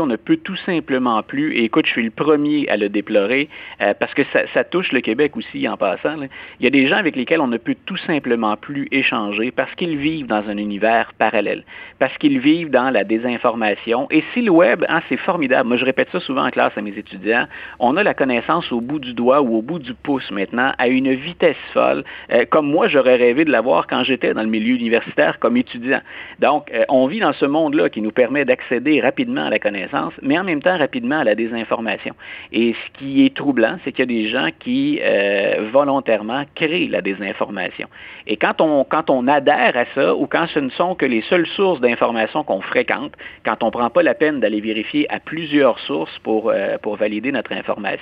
on 0.00 0.06
ne 0.06 0.16
peut 0.16 0.36
tout 0.36 0.56
simplement 0.66 1.22
plus, 1.22 1.54
et 1.54 1.64
écoute, 1.64 1.86
je 1.86 1.92
suis 1.92 2.04
le 2.04 2.10
premier 2.10 2.68
à 2.68 2.76
le 2.76 2.88
déplorer, 2.88 3.48
euh, 3.80 3.94
parce 3.98 4.14
que 4.14 4.22
ça, 4.32 4.40
ça, 4.52 4.64
touche 4.64 4.92
le 4.92 5.00
Québec 5.00 5.36
aussi 5.36 5.68
en 5.68 5.76
passant. 5.76 6.16
Il 6.60 6.64
y 6.64 6.66
a 6.66 6.70
des 6.70 6.86
gens 6.86 6.96
avec 6.96 7.16
lesquels 7.16 7.40
on 7.40 7.46
ne 7.46 7.56
peut 7.56 7.76
tout 7.86 7.96
simplement 7.98 8.56
plus 8.56 8.88
échanger 8.90 9.50
parce 9.50 9.74
qu'ils 9.74 9.96
vivent 9.96 10.26
dans 10.26 10.48
un 10.48 10.56
univers 10.56 11.12
parallèle, 11.18 11.64
parce 11.98 12.16
qu'ils 12.18 12.38
vivent 12.38 12.70
dans 12.70 12.90
la 12.90 13.04
désinformation. 13.04 14.08
Et 14.10 14.24
si 14.34 14.42
le 14.42 14.50
web, 14.50 14.84
hein, 14.88 15.00
c'est 15.08 15.16
formidable. 15.16 15.68
Moi, 15.68 15.76
je 15.76 15.84
répète 15.84 16.08
ça 16.10 16.20
souvent 16.20 16.46
en 16.46 16.50
classe 16.50 16.72
à 16.76 16.82
mes 16.82 16.96
étudiants. 16.96 17.46
On 17.78 17.96
a 17.96 18.02
la 18.08 18.14
connaissance 18.14 18.72
au 18.72 18.80
bout 18.80 19.00
du 19.00 19.12
doigt 19.12 19.42
ou 19.42 19.58
au 19.58 19.60
bout 19.60 19.78
du 19.78 19.92
pouce 19.92 20.30
maintenant 20.30 20.72
à 20.78 20.88
une 20.88 21.12
vitesse 21.12 21.62
folle, 21.74 22.04
euh, 22.32 22.46
comme 22.48 22.66
moi 22.66 22.88
j'aurais 22.88 23.16
rêvé 23.16 23.44
de 23.44 23.50
l'avoir 23.50 23.86
quand 23.86 24.02
j'étais 24.02 24.32
dans 24.32 24.40
le 24.40 24.48
milieu 24.48 24.74
universitaire 24.74 25.38
comme 25.38 25.58
étudiant. 25.58 26.00
Donc, 26.38 26.70
euh, 26.72 26.84
on 26.88 27.06
vit 27.06 27.20
dans 27.20 27.34
ce 27.34 27.44
monde-là 27.44 27.90
qui 27.90 28.00
nous 28.00 28.10
permet 28.10 28.46
d'accéder 28.46 29.02
rapidement 29.02 29.44
à 29.44 29.50
la 29.50 29.58
connaissance, 29.58 30.14
mais 30.22 30.38
en 30.38 30.44
même 30.44 30.62
temps 30.62 30.78
rapidement 30.78 31.18
à 31.18 31.24
la 31.24 31.34
désinformation. 31.34 32.14
Et 32.50 32.72
ce 32.72 32.98
qui 32.98 33.26
est 33.26 33.36
troublant, 33.36 33.76
c'est 33.84 33.92
qu'il 33.92 34.10
y 34.10 34.16
a 34.18 34.22
des 34.22 34.28
gens 34.30 34.48
qui 34.58 35.00
euh, 35.02 35.68
volontairement 35.70 36.44
créent 36.54 36.88
la 36.88 37.02
désinformation. 37.02 37.88
Et 38.26 38.38
quand 38.38 38.62
on, 38.62 38.84
quand 38.84 39.10
on 39.10 39.28
adhère 39.28 39.76
à 39.76 39.84
ça, 39.94 40.14
ou 40.14 40.26
quand 40.26 40.46
ce 40.46 40.60
ne 40.60 40.70
sont 40.70 40.94
que 40.94 41.04
les 41.04 41.20
seules 41.28 41.46
sources 41.48 41.80
d'information 41.80 42.42
qu'on 42.42 42.62
fréquente, 42.62 43.12
quand 43.44 43.62
on 43.62 43.66
ne 43.66 43.70
prend 43.70 43.90
pas 43.90 44.02
la 44.02 44.14
peine 44.14 44.40
d'aller 44.40 44.62
vérifier 44.62 45.04
à 45.12 45.20
plusieurs 45.20 45.78
sources 45.80 46.18
pour, 46.20 46.50
pour 46.80 46.96
valider 46.96 47.32
notre 47.32 47.52
information, 47.52 47.97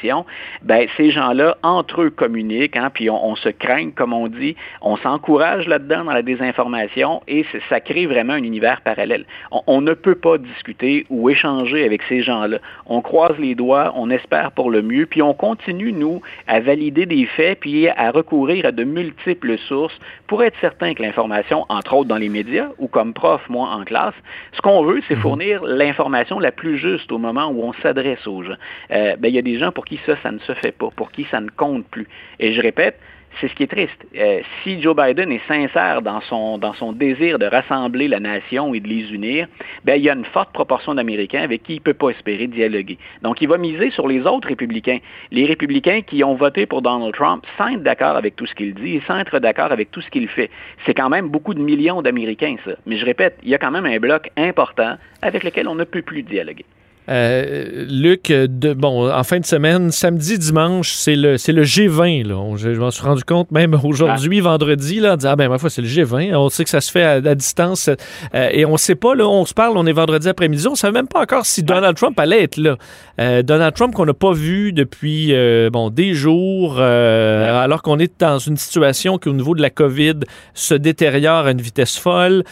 ben, 0.63 0.87
ces 0.97 1.11
gens-là, 1.11 1.57
entre 1.63 2.03
eux, 2.03 2.11
communiquent, 2.11 2.77
hein, 2.77 2.91
puis 2.93 3.11
on, 3.11 3.37
se 3.37 3.49
craigne, 3.49 3.93
comme 3.93 4.13
on 4.13 4.29
dit, 4.29 4.57
on 4.81 4.97
s'encourage 4.97 5.67
là-dedans 5.67 6.05
dans 6.05 6.13
la 6.13 6.23
désinformation 6.23 7.23
et 7.29 7.45
ça 7.69 7.81
crée 7.81 8.07
vraiment 8.07 8.35
un 8.35 8.43
univers 8.43 8.81
parallèle. 8.81 9.25
On, 9.67 9.81
ne 9.81 9.95
peut 9.95 10.15
pas 10.15 10.39
discuter 10.39 11.07
ou 11.11 11.31
échanger 11.31 11.85
avec 11.85 12.03
ces 12.09 12.23
gens-là. 12.23 12.59
On 12.87 13.01
croise 13.01 13.39
les 13.39 13.55
doigts, 13.55 13.93
on 13.97 14.11
espère 14.11 14.53
pour 14.53 14.71
le 14.71 14.83
mieux, 14.83 15.07
puis 15.07 15.23
on 15.23 15.35
continue, 15.35 15.93
nous, 15.93 16.23
à 16.47 16.61
valider 16.61 17.07
des 17.07 17.27
faits, 17.27 17.61
puis 17.61 17.89
à 17.89 18.11
recourir 18.11 18.67
à 18.67 18.73
de 18.73 18.85
multiples 18.85 19.59
sources 19.59 19.99
pour 20.27 20.43
être 20.43 20.57
certain 20.61 20.95
que 20.95 21.03
l'information, 21.03 21.65
entre 21.69 21.95
autres 21.95 22.09
dans 22.09 22.17
les 22.17 22.29
médias 22.29 22.69
ou 22.79 22.89
comme 22.89 23.13
prof, 23.13 23.43
moi, 23.49 23.69
en 23.69 23.85
classe, 23.85 24.15
ce 24.53 24.61
qu'on 24.61 24.85
veut, 24.85 25.01
c'est 25.09 25.17
mhm. 25.17 25.23
fournir 25.23 25.65
l'information 25.65 26.39
la 26.39 26.53
plus 26.53 26.79
juste 26.79 27.11
au 27.13 27.19
moment 27.19 27.47
où 27.47 27.63
on 27.63 27.73
s'adresse 27.75 28.27
aux 28.27 28.43
gens. 28.43 28.57
Euh, 28.91 29.17
ben, 29.17 29.29
il 29.29 29.35
y 29.35 29.39
a 29.39 29.43
des 29.43 29.59
gens 29.59 29.73
pour 29.73 29.85
qui 29.87 29.99
ça, 30.05 30.17
ça 30.23 30.31
ne 30.31 30.39
se 30.41 30.53
fait 30.53 30.73
pas, 30.73 30.91
pour 30.95 31.11
qui 31.11 31.25
ça 31.31 31.41
ne 31.41 31.49
compte 31.49 31.87
plus. 31.87 32.07
Et 32.39 32.53
je 32.53 32.61
répète, 32.61 32.99
c'est 33.41 33.49
ce 33.49 33.55
qui 33.55 33.65
est 33.65 33.67
triste. 33.67 34.07
Euh, 34.17 34.41
si 34.63 34.81
Joe 34.81 34.97
Biden 34.97 35.31
est 35.31 35.47
sincère 35.47 36.03
dans 36.03 36.21
son, 36.23 36.59
dans 36.59 36.73
son 36.75 36.93
désir 36.93 37.39
de 37.39 37.47
rassembler 37.47 38.09
la 38.09 38.21
nation 38.21 38.73
et 38.75 38.81
de 38.81 38.89
les 38.89 39.13
unir, 39.13 39.47
ben, 39.85 39.97
il 39.97 40.05
y 40.05 40.11
a 40.11 40.15
une 40.15 40.25
forte 40.25 40.53
proportion 40.53 40.95
d'Américains 40.95 41.43
avec 41.43 41.63
qui 41.63 41.75
il 41.75 41.79
ne 41.79 41.83
peut 41.83 41.95
pas 41.95 42.11
espérer 42.11 42.47
dialoguer. 42.47 42.99
Donc, 43.23 43.41
il 43.41 43.49
va 43.49 43.59
miser 43.59 43.91
sur 43.91 44.09
les 44.09 44.21
autres 44.23 44.49
républicains. 44.49 44.99
Les 45.31 45.45
républicains 45.45 46.01
qui 46.03 46.25
ont 46.25 46.35
voté 46.35 46.67
pour 46.67 46.83
Donald 46.83 47.15
Trump 47.15 47.45
sans 47.59 47.69
être 47.69 47.83
d'accord 47.83 48.17
avec 48.17 48.37
tout 48.37 48.47
ce 48.47 48.55
qu'il 48.55 48.75
dit 48.75 48.97
et 48.97 49.03
sans 49.07 49.19
être 49.19 49.39
d'accord 49.39 49.73
avec 49.73 49.91
tout 49.91 50.01
ce 50.01 50.11
qu'il 50.11 50.29
fait. 50.29 50.51
C'est 50.85 50.95
quand 50.95 51.11
même 51.11 51.29
beaucoup 51.29 51.55
de 51.55 51.61
millions 51.61 52.03
d'Américains, 52.03 52.57
ça. 52.65 52.73
Mais 52.87 52.97
je 52.97 53.05
répète, 53.05 53.39
il 53.43 53.51
y 53.51 53.55
a 53.55 53.59
quand 53.59 53.71
même 53.71 53.87
un 53.87 53.99
bloc 53.99 54.31
important 54.37 54.97
avec 55.23 55.45
lequel 55.45 55.69
on 55.69 55.75
ne 55.75 55.85
peut 55.85 56.03
plus 56.03 56.23
dialoguer. 56.23 56.65
Euh, 57.09 57.85
Luc, 57.89 58.29
de, 58.33 58.75
bon, 58.75 59.11
en 59.11 59.25
fin 59.25 59.39
de 59.39 59.47
semaine, 59.47 59.91
samedi, 59.93 60.39
dimanche, 60.39 60.93
c'est 60.93 61.15
le, 61.15 61.39
c'est 61.39 61.53
le 61.53 61.63
G20. 61.63 62.27
Là. 62.27 62.57
je, 62.57 62.71
m'en 62.71 62.91
suis 62.91 63.05
rendu 63.05 63.25
compte 63.25 63.51
même 63.51 63.79
aujourd'hui, 63.85 64.41
vendredi, 64.41 65.01
là, 65.01 65.15
on 65.15 65.17
dit, 65.17 65.27
ah 65.27 65.37
ben, 65.37 65.49
ma 65.49 65.59
foi, 65.59 65.71
c'est 65.71 65.83
le 65.83 65.89
G20. 65.89 66.35
On 66.35 66.49
sait 66.49 66.65
que 66.65 66.71
ça 66.71 66.81
se 66.81 66.91
fait 66.91 67.05
à, 67.05 67.35
distance. 67.35 67.89
Euh, 68.35 68.49
et 68.51 68.65
on 68.65 68.77
sait 68.77 68.95
pas, 68.95 69.15
là, 69.15 69.27
on 69.29 69.45
se 69.45 69.55
parle, 69.55 69.77
on 69.77 69.87
est 69.87 69.93
vendredi 69.93 70.29
après-midi, 70.29 70.67
on 70.67 70.73
ne 70.73 70.77
savait 70.77 70.93
même 70.93 71.09
pas 71.09 71.21
encore 71.21 71.47
si 71.47 71.63
Donald 71.63 71.97
Trump 71.97 72.19
allait 72.19 72.43
être 72.43 72.57
là. 72.57 72.77
Euh, 73.21 73.43
Donald 73.43 73.75
Trump 73.75 73.95
qu'on 73.95 74.07
n'a 74.07 74.15
pas 74.15 74.33
vu 74.33 74.73
depuis, 74.73 75.33
bon, 75.73 75.91
des 75.91 76.15
jours, 76.15 76.81
alors 76.81 77.83
qu'on 77.83 77.99
est 77.99 78.21
dans 78.21 78.39
une 78.39 78.57
situation 78.57 79.19
qui, 79.19 79.29
au 79.29 79.33
niveau 79.33 79.55
de 79.55 79.63
la 79.63 79.71
COVID, 79.71 80.21
se 80.55 80.75
détériore 80.75 81.47
à 81.47 81.51
une 81.51 81.61
vitesse 81.61 81.97
folle 81.97 82.45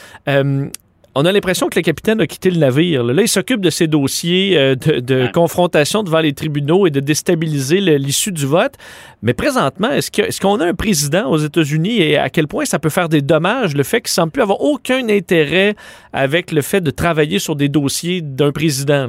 on 1.15 1.25
a 1.25 1.33
l'impression 1.33 1.69
que 1.69 1.79
le 1.79 1.83
capitaine 1.83 2.21
a 2.21 2.27
quitté 2.27 2.51
le 2.51 2.59
navire. 2.59 3.05
Là, 3.05 3.23
il 3.23 3.29
s'occupe 3.29 3.61
de 3.61 3.71
ses 3.71 3.87
dossiers 3.87 4.59
euh, 4.59 4.75
de, 4.75 5.29
confrontation 5.33 6.03
devant 6.03 6.21
les 6.21 6.33
tribunaux 6.33 6.87
et 6.87 6.91
de 6.91 7.01
déstabiliser 7.01 7.81
l'issue 7.81 8.33
du 8.33 8.47
vote. 8.47 8.75
Mais 9.23 9.33
présentement, 9.33 9.91
est-ce 9.91 10.41
qu'on 10.41 10.61
a 10.61 10.67
un 10.67 10.75
président 10.75 11.31
aux 11.31 11.39
États-Unis 11.39 12.01
et 12.01 12.19
à 12.19 12.31
quel 12.31 12.49
point 12.49 12.65
ça 12.65 12.79
peut 12.79 12.89
faire 12.89 13.09
des 13.09 13.23
dommages, 13.23 13.75
le 13.75 13.83
fait 13.83 14.01
qu'il 14.01 14.11
ne 14.11 14.15
semble 14.15 14.33
plus 14.33 14.43
avoir 14.43 14.61
aucun 14.61 15.09
intérêt 15.09 15.77
avec 16.13 16.51
le 16.51 16.63
fait 16.63 16.81
de 16.81 16.91
travailler 16.91 17.39
sur 17.39 17.55
des 17.55 17.69
dossiers 17.69 18.21
d'un 18.21 18.51
président? 18.51 19.09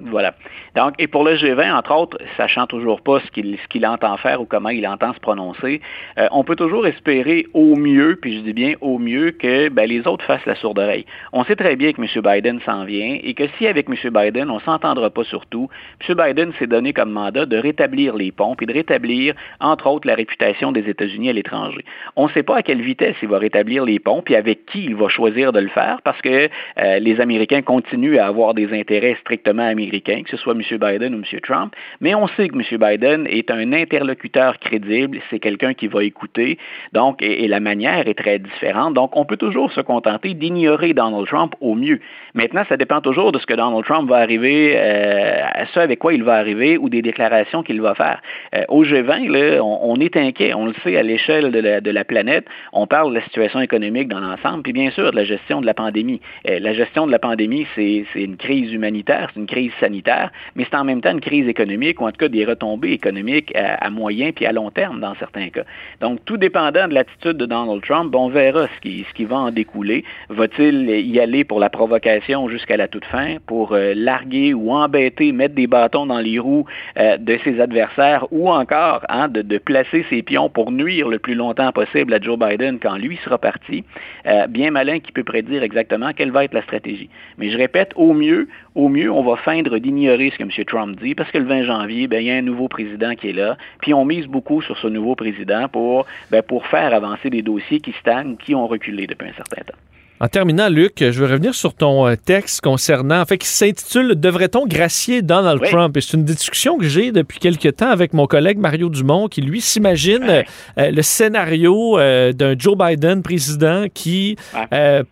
Voilà. 0.00 0.34
Donc, 0.76 0.94
et 1.00 1.08
pour 1.08 1.24
le 1.24 1.34
G20, 1.34 1.74
entre 1.74 1.92
autres, 1.92 2.18
sachant 2.36 2.66
toujours 2.66 3.00
pas 3.00 3.20
ce 3.20 3.30
qu'il 3.68 3.86
entend 3.86 4.16
faire 4.16 4.40
ou 4.40 4.44
comment 4.44 4.68
il 4.68 4.86
entend 4.86 5.12
se 5.12 5.18
prononcer, 5.18 5.80
euh, 6.18 6.28
on 6.30 6.44
peut 6.44 6.54
toujours 6.54 6.86
espérer 6.86 7.46
au 7.52 7.74
mieux, 7.74 8.16
puis 8.20 8.36
je 8.36 8.42
dis 8.42 8.52
bien 8.52 8.74
au 8.80 8.98
mieux, 8.98 9.32
que 9.32 9.68
ben, 9.70 9.88
les 9.88 10.06
autres 10.06 10.24
fassent 10.24 10.46
la 10.46 10.54
sourde 10.54 10.78
oreille. 10.78 11.04
On 11.32 11.44
sait 11.44 11.56
très 11.56 11.74
bien 11.74 11.92
que 11.92 12.00
M. 12.00 12.08
Biden 12.22 12.60
s'en 12.60 12.84
vient 12.84 13.18
et 13.20 13.34
que 13.34 13.44
si 13.58 13.66
avec 13.66 13.88
M. 13.88 13.96
Biden, 14.12 14.50
on 14.50 14.60
s'entendra 14.60 15.10
pas 15.10 15.24
sur 15.24 15.46
tout, 15.46 15.68
M. 16.08 16.16
Biden 16.16 16.52
s'est 16.60 16.68
donné 16.68 16.92
comme 16.92 17.10
mandat 17.10 17.46
de 17.46 17.56
rétablir 17.56 18.14
les 18.14 18.30
ponts 18.30 18.54
et 18.60 18.66
de 18.66 18.72
rétablir, 18.72 19.34
entre 19.60 19.88
autres, 19.88 20.06
la 20.06 20.14
réputation 20.14 20.70
des 20.70 20.88
États-Unis 20.88 21.30
à 21.30 21.32
l'étranger. 21.32 21.84
On 22.14 22.28
ne 22.28 22.32
sait 22.32 22.44
pas 22.44 22.58
à 22.58 22.62
quelle 22.62 22.82
vitesse 22.82 23.16
il 23.20 23.28
va 23.28 23.38
rétablir 23.38 23.84
les 23.84 23.98
ponts, 23.98 24.22
puis 24.22 24.36
avec 24.36 24.66
qui 24.66 24.84
il 24.84 24.94
va 24.94 25.08
choisir 25.08 25.52
de 25.52 25.58
le 25.58 25.68
faire, 25.68 26.00
parce 26.04 26.20
que 26.22 26.48
euh, 26.78 26.98
les 27.00 27.20
Américains 27.20 27.62
continuent 27.62 28.18
à 28.18 28.26
avoir 28.26 28.54
des 28.54 28.72
intérêts 28.72 29.16
strictement 29.20 29.66
américains, 29.66 29.87
que 29.90 30.30
ce 30.30 30.36
soit 30.36 30.54
M. 30.54 30.62
Biden 30.78 31.14
ou 31.14 31.18
M. 31.18 31.40
Trump, 31.40 31.74
mais 32.00 32.14
on 32.14 32.26
sait 32.28 32.48
que 32.48 32.54
M. 32.54 32.62
Biden 32.78 33.26
est 33.26 33.50
un 33.50 33.72
interlocuteur 33.72 34.58
crédible, 34.58 35.18
c'est 35.30 35.38
quelqu'un 35.38 35.74
qui 35.74 35.88
va 35.88 36.04
écouter, 36.04 36.58
donc, 36.92 37.22
et, 37.22 37.48
la 37.48 37.60
manière 37.60 38.06
est 38.06 38.18
très 38.18 38.38
différente. 38.38 38.94
Donc, 38.94 39.16
on 39.16 39.24
peut 39.24 39.36
toujours 39.36 39.72
se 39.72 39.80
contenter 39.80 40.34
d'ignorer 40.34 40.92
Donald 40.92 41.26
Trump 41.26 41.54
au 41.60 41.74
mieux. 41.74 42.00
Maintenant, 42.34 42.62
ça 42.68 42.76
dépend 42.76 43.00
toujours 43.00 43.32
de 43.32 43.38
ce 43.38 43.46
que 43.46 43.54
Donald 43.54 43.84
Trump 43.84 44.08
va 44.08 44.16
arriver, 44.16 44.74
euh, 44.76 45.42
ce 45.72 45.80
avec 45.80 45.98
quoi 45.98 46.12
il 46.12 46.22
va 46.22 46.34
arriver 46.34 46.76
ou 46.76 46.88
des 46.88 47.02
déclarations 47.02 47.62
qu'il 47.62 47.80
va 47.80 47.94
faire. 47.94 48.20
Euh, 48.54 48.62
au 48.68 48.84
G20, 48.84 49.30
là, 49.30 49.62
on, 49.62 49.96
est 49.96 50.16
inquiet, 50.16 50.54
on 50.54 50.66
le 50.66 50.74
sait 50.84 50.96
à 50.96 51.02
l'échelle 51.02 51.50
de 51.50 51.90
la, 51.90 52.04
planète, 52.04 52.46
on 52.72 52.86
parle 52.86 53.10
de 53.10 53.16
la 53.16 53.24
situation 53.24 53.60
économique 53.60 54.08
dans 54.08 54.20
l'ensemble, 54.20 54.62
puis 54.62 54.72
bien 54.72 54.90
sûr 54.90 55.10
de 55.10 55.16
la 55.16 55.24
gestion 55.24 55.60
de 55.60 55.66
la 55.66 55.74
pandémie. 55.74 56.20
Euh, 56.48 56.58
la 56.60 56.72
gestion 56.72 57.06
de 57.06 57.12
la 57.12 57.18
pandémie, 57.18 57.66
c'est 57.74 58.04
une 58.14 58.36
crise 58.36 58.72
humanitaire, 58.72 59.30
c'est 59.32 59.40
une 59.40 59.46
crise 59.46 59.72
sanitaire, 59.78 60.30
mais 60.54 60.66
c'est 60.68 60.76
en 60.76 60.84
même 60.84 61.00
temps 61.00 61.12
une 61.12 61.20
crise 61.20 61.48
économique 61.48 62.00
ou 62.00 62.06
en 62.06 62.10
tout 62.10 62.18
cas 62.18 62.28
des 62.28 62.44
retombées 62.44 62.92
économiques 62.92 63.52
à, 63.54 63.90
moyen 63.90 64.32
puis 64.32 64.46
à 64.46 64.52
long 64.52 64.70
terme 64.70 65.00
dans 65.00 65.14
certains 65.16 65.48
cas. 65.48 65.64
Donc, 66.00 66.24
tout 66.24 66.36
dépendant 66.36 66.88
de 66.88 66.94
l'attitude 66.94 67.36
de 67.36 67.46
Donald 67.46 67.82
Trump, 67.82 68.14
on 68.14 68.28
verra 68.28 68.66
ce 68.66 68.80
qui, 68.80 69.04
ce 69.08 69.14
qui 69.14 69.24
va 69.24 69.36
en 69.36 69.50
découler. 69.50 70.04
Va-t-il 70.28 70.88
y 70.90 71.20
aller 71.20 71.44
pour 71.44 71.60
la 71.60 71.70
provocation 71.70 72.48
jusqu'à 72.48 72.76
la 72.76 72.88
toute 72.88 73.04
fin, 73.06 73.36
pour 73.46 73.72
euh, 73.72 73.92
larguer 73.94 74.54
ou 74.54 74.72
embêter, 74.72 75.32
mettre 75.32 75.54
des 75.54 75.66
bâtons 75.66 76.06
dans 76.06 76.20
les 76.20 76.38
roues 76.38 76.66
euh, 76.98 77.16
de 77.16 77.38
ses 77.44 77.60
adversaires 77.60 78.26
ou 78.30 78.50
encore 78.50 79.04
hein, 79.08 79.28
de, 79.28 79.58
placer 79.58 80.04
ses 80.08 80.22
pions 80.22 80.48
pour 80.48 80.70
nuire 80.70 81.08
le 81.08 81.18
plus 81.18 81.34
longtemps 81.34 81.72
possible 81.72 82.14
à 82.14 82.20
Joe 82.20 82.38
Biden 82.38 82.78
quand 82.78 82.96
lui 82.96 83.18
sera 83.24 83.38
parti? 83.38 83.84
Euh, 84.26 84.46
bien 84.46 84.70
malin 84.70 85.00
qui 85.00 85.12
peut 85.12 85.24
prédire 85.24 85.62
exactement 85.62 86.12
quelle 86.12 86.30
va 86.30 86.44
être 86.44 86.54
la 86.54 86.62
stratégie. 86.62 87.10
Mais 87.38 87.50
je 87.50 87.58
répète, 87.58 87.92
au 87.96 88.12
mieux, 88.12 88.48
au 88.74 88.88
mieux, 88.88 89.10
on 89.10 89.22
va 89.22 89.36
feindre 89.36 89.67
d'ignorer 89.76 90.30
ce 90.30 90.38
que 90.38 90.42
M. 90.42 90.64
Trump 90.66 90.98
dit, 91.00 91.14
parce 91.14 91.30
que 91.30 91.38
le 91.38 91.44
20 91.44 91.62
janvier, 91.62 92.08
ben, 92.08 92.20
il 92.20 92.26
y 92.26 92.30
a 92.30 92.34
un 92.34 92.42
nouveau 92.42 92.68
président 92.68 93.14
qui 93.14 93.28
est 93.30 93.32
là, 93.32 93.56
puis 93.80 93.92
on 93.94 94.04
mise 94.04 94.26
beaucoup 94.26 94.62
sur 94.62 94.76
ce 94.78 94.86
nouveau 94.86 95.14
président 95.14 95.68
pour, 95.68 96.06
ben, 96.30 96.42
pour 96.42 96.66
faire 96.66 96.94
avancer 96.94 97.30
des 97.30 97.42
dossiers 97.42 97.80
qui 97.80 97.92
stagnent, 98.00 98.36
qui 98.36 98.54
ont 98.54 98.66
reculé 98.66 99.06
depuis 99.06 99.28
un 99.28 99.34
certain 99.34 99.62
temps. 99.62 99.78
En 100.20 100.26
terminant, 100.26 100.68
Luc, 100.68 100.96
je 100.98 101.10
veux 101.10 101.30
revenir 101.30 101.54
sur 101.54 101.74
ton 101.74 102.08
euh, 102.08 102.16
texte 102.16 102.60
concernant, 102.60 103.20
en 103.20 103.24
fait, 103.24 103.38
qui 103.38 103.46
s'intitule 103.46 104.18
Devrait-on 104.18 104.66
gracier 104.66 105.22
Donald 105.22 105.62
Trump? 105.62 105.96
Et 105.96 106.00
c'est 106.00 106.16
une 106.16 106.24
discussion 106.24 106.76
que 106.76 106.86
j'ai 106.86 107.12
depuis 107.12 107.38
quelque 107.38 107.68
temps 107.68 107.90
avec 107.90 108.12
mon 108.12 108.26
collègue 108.26 108.58
Mario 108.58 108.88
Dumont, 108.88 109.28
qui 109.28 109.42
lui 109.42 109.60
s'imagine 109.60 110.24
euh, 110.28 110.90
le 110.90 111.02
scénario 111.02 112.00
euh, 112.00 112.32
d'un 112.32 112.56
Joe 112.58 112.76
Biden 112.76 113.22
président 113.22 113.84
qui 113.94 114.36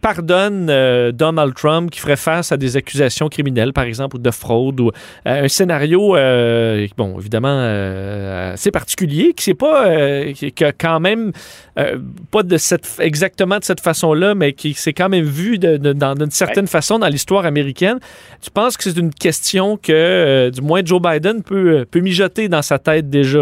pardonne 0.01 0.67
Donald 1.13 1.55
Trump, 1.55 1.91
qui 1.91 2.01
ferait 2.01 2.17
face 2.17 2.51
à 2.51 2.57
des 2.57 2.77
accusations 2.77 3.29
criminelles, 3.29 3.73
par 3.73 3.85
exemple, 3.85 4.17
ou 4.17 4.19
de 4.19 4.31
fraude, 4.33 4.81
ou 4.81 4.91
un 5.25 5.49
scénario, 5.49 6.17
bon, 6.97 7.19
évidemment, 7.19 8.53
assez 8.53 8.71
particulier, 8.71 9.33
qui 9.35 9.45
c'est 9.45 9.55
pas, 9.55 10.33
qui 10.33 10.65
a 10.65 10.73
quand 10.73 11.01
même 11.01 11.33
pas 12.31 12.43
de 12.43 12.57
cette, 12.57 12.89
exactement 13.01 13.59
de 13.59 13.65
cette 13.65 13.81
façon-là, 13.81 14.35
mais 14.35 14.53
qui 14.53 14.75
s'est 14.75 14.96
quand 14.97 15.09
même 15.09 15.25
vu 15.25 15.59
d'une 15.59 16.31
certaine 16.31 16.67
façon 16.67 16.99
dans 16.99 17.09
l'histoire 17.09 17.45
américaine. 17.45 17.99
Tu 18.41 18.51
penses 18.51 18.77
que 18.77 18.85
c'est 18.85 18.99
une 18.99 19.13
question 19.13 19.77
que, 19.77 19.93
euh, 19.93 20.51
du 20.51 20.61
moins, 20.61 20.83
Joe 20.85 21.01
Biden 21.01 21.43
peut, 21.43 21.87
peut 21.91 22.01
mijoter 22.01 22.49
dans 22.49 22.63
sa 22.63 22.79
tête 22.79 23.11
déjà? 23.11 23.37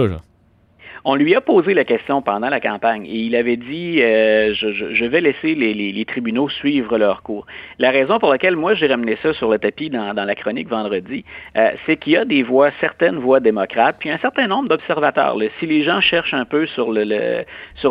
On 1.06 1.16
lui 1.16 1.34
a 1.34 1.42
posé 1.42 1.74
la 1.74 1.84
question 1.84 2.22
pendant 2.22 2.48
la 2.48 2.60
campagne 2.60 3.04
et 3.04 3.18
il 3.18 3.36
avait 3.36 3.58
dit 3.58 4.00
euh, 4.00 4.54
je, 4.54 5.04
vais 5.04 5.20
laisser 5.20 5.54
les, 5.54 6.04
tribunaux 6.06 6.48
suivre 6.48 6.96
leur 6.96 7.22
cours. 7.22 7.46
La 7.78 7.90
raison 7.90 8.18
pour 8.18 8.30
laquelle 8.30 8.56
moi 8.56 8.72
j'ai 8.72 8.86
ramené 8.86 9.18
ça 9.22 9.34
sur 9.34 9.50
le 9.50 9.58
tapis 9.58 9.90
dans, 9.90 10.14
la 10.14 10.34
chronique 10.34 10.68
vendredi, 10.68 11.22
euh, 11.58 11.72
c'est 11.84 11.98
qu'il 11.98 12.14
y 12.14 12.16
a 12.16 12.24
des 12.24 12.42
voix, 12.42 12.70
certaines 12.80 13.18
voix 13.18 13.40
démocrates, 13.40 13.96
puis 13.98 14.08
un 14.08 14.16
certain 14.16 14.46
nombre 14.46 14.70
d'observateurs. 14.70 15.36
Si 15.60 15.66
les 15.66 15.82
gens 15.82 16.00
cherchent 16.00 16.32
un 16.32 16.46
peu 16.46 16.66
sur 16.68 16.90
le, 16.90 17.44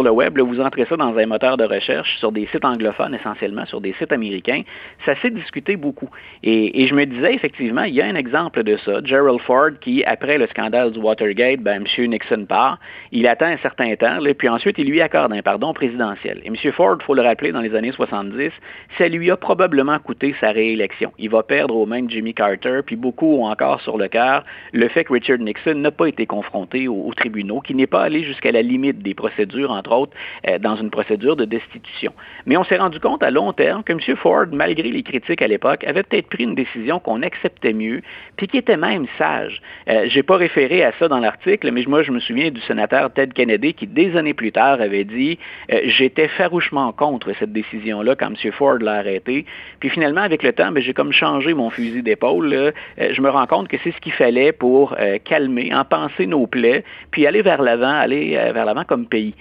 web, 0.10 0.40
vous 0.40 0.60
entrez 0.60 0.86
ça 0.86 0.98
dans 0.98 1.16
un 1.16 1.26
moteur 1.28 1.58
de 1.58 1.66
recherche 1.66 2.18
sur 2.18 2.32
des 2.32 2.48
sites 2.48 2.66
anglophones 2.66 3.14
essentiellement, 3.14 3.68
sur 3.68 3.80
des 3.80 3.94
sites 4.00 4.12
américains, 4.12 4.64
ça 5.06 5.16
s'est 5.22 5.30
discuté 5.30 5.76
beaucoup. 5.76 6.10
Et, 6.42 6.88
je 6.88 6.96
me 6.96 7.06
disais 7.06 7.36
effectivement, 7.36 7.84
il 7.84 7.94
y 7.94 8.02
a 8.02 8.06
un 8.06 8.16
exemple 8.16 8.64
de 8.64 8.76
ça. 8.78 9.02
Gerald 9.04 9.40
Ford 9.42 9.70
qui, 9.82 10.04
après 10.04 10.40
le 10.40 10.48
scandale 10.48 10.92
du 10.92 11.00
Watergate, 11.00 11.60
ben, 11.60 11.84
M. 11.84 12.10
Nixon 12.10 12.46
part 12.46 12.80
il 13.16 13.28
attend 13.28 13.46
un 13.46 13.58
certain 13.58 13.96
temps, 13.96 14.18
puis 14.36 14.50
ensuite 14.50 14.80
il 14.80 14.90
lui 14.90 15.00
accorde 15.00 15.32
un 15.34 15.44
pardon 15.44 15.72
présidentiel. 15.72 16.42
Et 16.44 16.48
M. 16.48 16.56
Ford, 16.72 16.98
il 17.00 17.04
faut 17.06 17.14
le 17.14 17.22
rappeler, 17.22 17.52
dans 17.52 17.62
les 17.62 17.76
années 17.76 17.92
70, 17.92 18.50
ça 18.98 19.08
lui 19.08 19.30
a 19.30 19.38
probablement 19.38 20.00
coûté 20.00 20.36
sa 20.42 20.50
réélection. 20.50 21.14
Il 21.20 21.30
va 21.30 21.44
perdre 21.44 21.86
mains 21.86 22.02
de 22.02 22.10
Jimmy 22.10 22.34
Carter, 22.34 22.80
puis 22.84 22.96
beaucoup 22.96 23.38
ont 23.38 23.46
encore 23.46 23.82
sur 23.82 24.00
le 24.00 24.08
cœur 24.08 24.44
le 24.74 24.88
fait 24.88 25.04
que 25.04 25.14
Richard 25.14 25.38
Nixon 25.38 25.76
n'a 25.76 25.92
pas 25.92 26.08
été 26.08 26.26
confronté 26.26 26.88
aux, 26.88 27.14
tribunaux, 27.16 27.62
qu'il 27.62 27.76
n'est 27.76 27.86
pas 27.86 28.02
allé 28.02 28.24
jusqu'à 28.24 28.52
la 28.52 28.64
limite 28.64 29.04
des 29.04 29.14
procédures, 29.14 29.70
entre 29.70 29.92
autres, 29.92 30.14
euh, 30.48 30.58
dans 30.58 30.76
une 30.76 30.90
procédure 30.90 31.36
de 31.36 31.46
destitution. 31.46 32.14
Mais 32.48 32.58
on 32.58 32.64
s'est 32.64 32.78
rendu 32.78 33.00
compte 33.00 33.22
à 33.22 33.30
long 33.30 33.54
terme 33.54 33.84
que 33.84 33.94
M. 33.94 34.00
Ford, 34.16 34.46
malgré 34.52 34.90
les 34.90 35.04
critiques 35.04 35.44
à 35.44 35.48
l'époque, 35.48 35.84
avait 35.84 36.02
peut-être 36.02 36.30
pris 36.30 36.46
une 36.46 36.56
décision 36.56 37.00
qu'on 37.00 37.22
acceptait 37.22 37.74
mieux, 37.74 38.02
puis 38.38 38.48
qui 38.48 38.58
était 38.58 38.78
même 38.78 39.06
sage. 39.20 39.62
Euh, 39.88 40.06
J'ai 40.08 40.24
pas 40.24 40.38
référé 40.38 40.84
à 40.84 40.94
ça 40.98 41.08
dans 41.08 41.20
l'article, 41.20 41.70
mais 41.72 41.84
moi 41.88 42.02
je 42.02 42.12
me 42.12 42.20
souviens 42.20 42.50
du 42.50 42.62
sénateur 42.62 43.03
Ted 43.10 43.34
Kennedy 43.34 43.74
qui, 43.74 43.88
des 43.88 44.16
années 44.16 44.34
plus 44.34 44.52
tard, 44.52 44.82
avait 44.82 45.04
dit 45.04 45.38
euh, 45.72 45.82
J'étais 45.86 46.28
farouchement 46.28 46.92
contre 46.92 47.34
cette 47.40 47.52
décision-là 47.52 48.16
quand 48.16 48.28
M. 48.28 48.52
Ford 48.52 48.78
l'a 48.80 48.94
arrêté. 48.94 49.46
Puis 49.80 49.90
finalement, 49.90 50.22
avec 50.22 50.44
le 50.44 50.54
temps, 50.54 50.72
ben, 50.72 50.82
j'ai 50.82 50.94
comme 50.94 51.12
changé 51.12 51.54
mon 51.54 51.70
fusil 51.70 52.04
d'épaule. 52.04 52.54
Euh, 52.54 52.72
je 52.98 53.22
me 53.22 53.30
rends 53.30 53.48
compte 53.48 53.68
que 53.68 53.78
c'est 53.84 53.92
ce 53.92 54.00
qu'il 54.00 54.14
fallait 54.14 54.52
pour 54.52 54.96
euh, 55.00 55.18
calmer, 55.24 55.74
en 55.74 55.86
penser 55.86 56.28
nos 56.28 56.48
plaies, 56.48 56.84
puis 57.12 57.28
aller 57.28 57.42
vers 57.42 57.62
l'avant, 57.62 57.94
aller 57.94 58.32
vers 58.54 58.66
l'avant 58.66 58.84
comme 58.84 59.06
pays. 59.06 59.34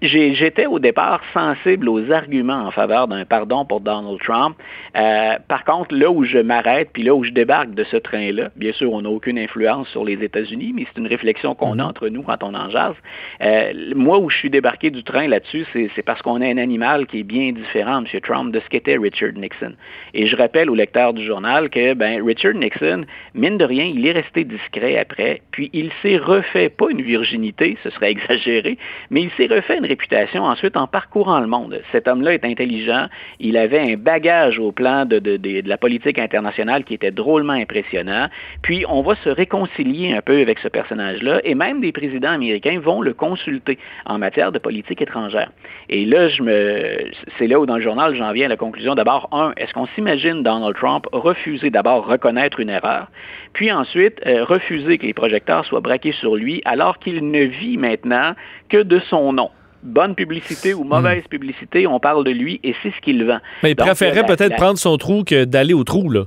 J'étais 0.00 0.66
au 0.66 0.78
départ 0.78 1.20
sensible 1.34 1.88
aux 1.88 2.12
arguments 2.12 2.66
en 2.66 2.70
faveur 2.70 3.08
d'un 3.08 3.24
pardon 3.24 3.64
pour 3.64 3.80
Donald 3.80 4.20
Trump. 4.20 4.56
Euh, 4.96 5.38
par 5.48 5.64
contre, 5.64 5.92
là 5.92 6.08
où 6.08 6.22
je 6.22 6.38
m'arrête, 6.38 6.90
puis 6.92 7.02
là 7.02 7.16
où 7.16 7.24
je 7.24 7.32
débarque 7.32 7.74
de 7.74 7.82
ce 7.82 7.96
train-là, 7.96 8.50
bien 8.54 8.72
sûr, 8.72 8.92
on 8.92 9.02
n'a 9.02 9.08
aucune 9.08 9.40
influence 9.40 9.88
sur 9.88 10.04
les 10.04 10.22
États-Unis, 10.22 10.72
mais 10.72 10.86
c'est 10.86 11.00
une 11.00 11.08
réflexion 11.08 11.56
qu'on 11.56 11.80
a 11.80 11.84
entre 11.84 12.08
nous 12.08 12.22
quand 12.22 12.44
on 12.44 12.54
en 12.54 12.70
jase. 12.70 12.94
Euh, 13.40 13.72
moi, 13.96 14.20
où 14.20 14.30
je 14.30 14.36
suis 14.36 14.50
débarqué 14.50 14.90
du 14.90 15.02
train 15.02 15.26
là-dessus, 15.26 15.66
c'est 15.72 16.02
parce 16.02 16.22
qu'on 16.22 16.40
a 16.42 16.46
un 16.46 16.58
animal 16.58 17.06
qui 17.08 17.20
est 17.20 17.24
bien 17.24 17.50
différent, 17.50 18.04
M. 18.04 18.20
Trump, 18.20 18.52
de 18.52 18.60
ce 18.60 18.68
qu'était 18.68 18.98
Richard 18.98 19.32
Nixon. 19.32 19.72
Et 20.14 20.26
je 20.26 20.36
rappelle 20.36 20.70
au 20.70 20.76
lecteur 20.76 21.12
du 21.12 21.24
journal 21.24 21.70
que 21.70 21.94
ben, 21.94 22.24
Richard 22.24 22.54
Nixon, 22.54 23.04
mine 23.34 23.58
de 23.58 23.64
rien, 23.64 23.86
il 23.86 24.06
est 24.06 24.12
resté 24.12 24.44
discret 24.44 24.96
après, 24.96 25.42
puis 25.50 25.70
il 25.72 25.90
s'est 26.02 26.18
refait, 26.18 26.68
pas 26.68 26.86
une 26.88 27.02
virginité, 27.02 27.76
ce 27.82 27.90
serait 27.90 28.10
exagéré, 28.12 28.78
mais 29.10 29.22
il 29.22 29.30
s'est 29.32 29.52
refait 29.52 29.78
une 29.78 29.87
réputation 29.88 30.44
ensuite 30.44 30.76
en 30.76 30.86
parcourant 30.86 31.40
le 31.40 31.46
monde. 31.46 31.80
Cet 31.90 32.06
homme-là 32.06 32.34
est 32.34 32.44
intelligent, 32.44 33.06
il 33.40 33.56
avait 33.56 33.80
un 33.80 33.96
bagage 33.96 34.58
au 34.58 34.70
plan 34.70 35.04
de, 35.04 35.38
la 35.66 35.76
politique 35.76 36.18
internationale 36.18 36.84
qui 36.84 36.94
était 36.94 37.10
drôlement 37.10 37.54
impressionnant, 37.54 38.28
puis 38.62 38.84
on 38.88 39.02
va 39.02 39.16
se 39.16 39.28
réconcilier 39.30 40.14
un 40.14 40.20
peu 40.20 40.40
avec 40.40 40.58
ce 40.60 40.68
personnage-là, 40.68 41.40
et 41.44 41.54
même 41.54 41.80
des 41.80 41.92
présidents 41.92 42.30
américains 42.30 42.78
vont 42.78 43.00
le 43.00 43.14
consulter 43.14 43.78
en 44.06 44.18
matière 44.18 44.52
de 44.52 44.58
politique 44.58 45.02
étrangère. 45.02 45.50
Et 45.88 46.04
là, 46.04 46.28
je 46.28 46.42
me, 46.42 47.10
c'est 47.38 47.46
là 47.46 47.58
où 47.58 47.66
dans 47.66 47.76
le 47.76 47.82
journal, 47.82 48.14
j'en 48.14 48.32
viens 48.32 48.46
à 48.46 48.48
la 48.50 48.56
conclusion. 48.56 48.94
D'abord, 48.94 49.28
un, 49.32 49.52
est-ce 49.56 49.72
qu'on 49.72 49.86
s'imagine 49.94 50.42
Donald 50.42 50.76
Trump 50.76 51.06
refuser 51.12 51.70
d'abord 51.70 52.06
reconnaître 52.06 52.60
une 52.60 52.70
erreur, 52.70 53.08
puis 53.54 53.72
ensuite 53.72 54.20
euh, 54.26 54.44
refuser 54.44 54.98
que 54.98 55.06
les 55.06 55.14
projecteurs 55.14 55.64
soient 55.64 55.80
braqués 55.80 56.12
sur 56.12 56.36
lui 56.36 56.60
alors 56.64 56.98
qu'il 56.98 57.30
ne 57.30 57.44
vit 57.44 57.78
maintenant 57.78 58.34
que 58.68 58.82
de 58.82 58.98
son 59.10 59.32
nom? 59.32 59.50
Bonne 59.82 60.14
publicité 60.14 60.74
ou 60.74 60.84
mauvaise 60.84 61.24
Hmm. 61.24 61.28
publicité, 61.28 61.86
on 61.86 62.00
parle 62.00 62.24
de 62.24 62.30
lui 62.30 62.60
et 62.64 62.74
c'est 62.82 62.90
ce 62.90 63.00
qu'il 63.00 63.24
vend. 63.24 63.38
Mais 63.62 63.70
il 63.72 63.74
Donc, 63.74 63.86
préférait 63.86 64.24
peut-être 64.26 64.50
la- 64.50 64.56
prendre 64.56 64.78
son 64.78 64.96
trou 64.96 65.24
que 65.24 65.44
d'aller 65.44 65.74
au 65.74 65.84
trou, 65.84 66.10
là. 66.10 66.24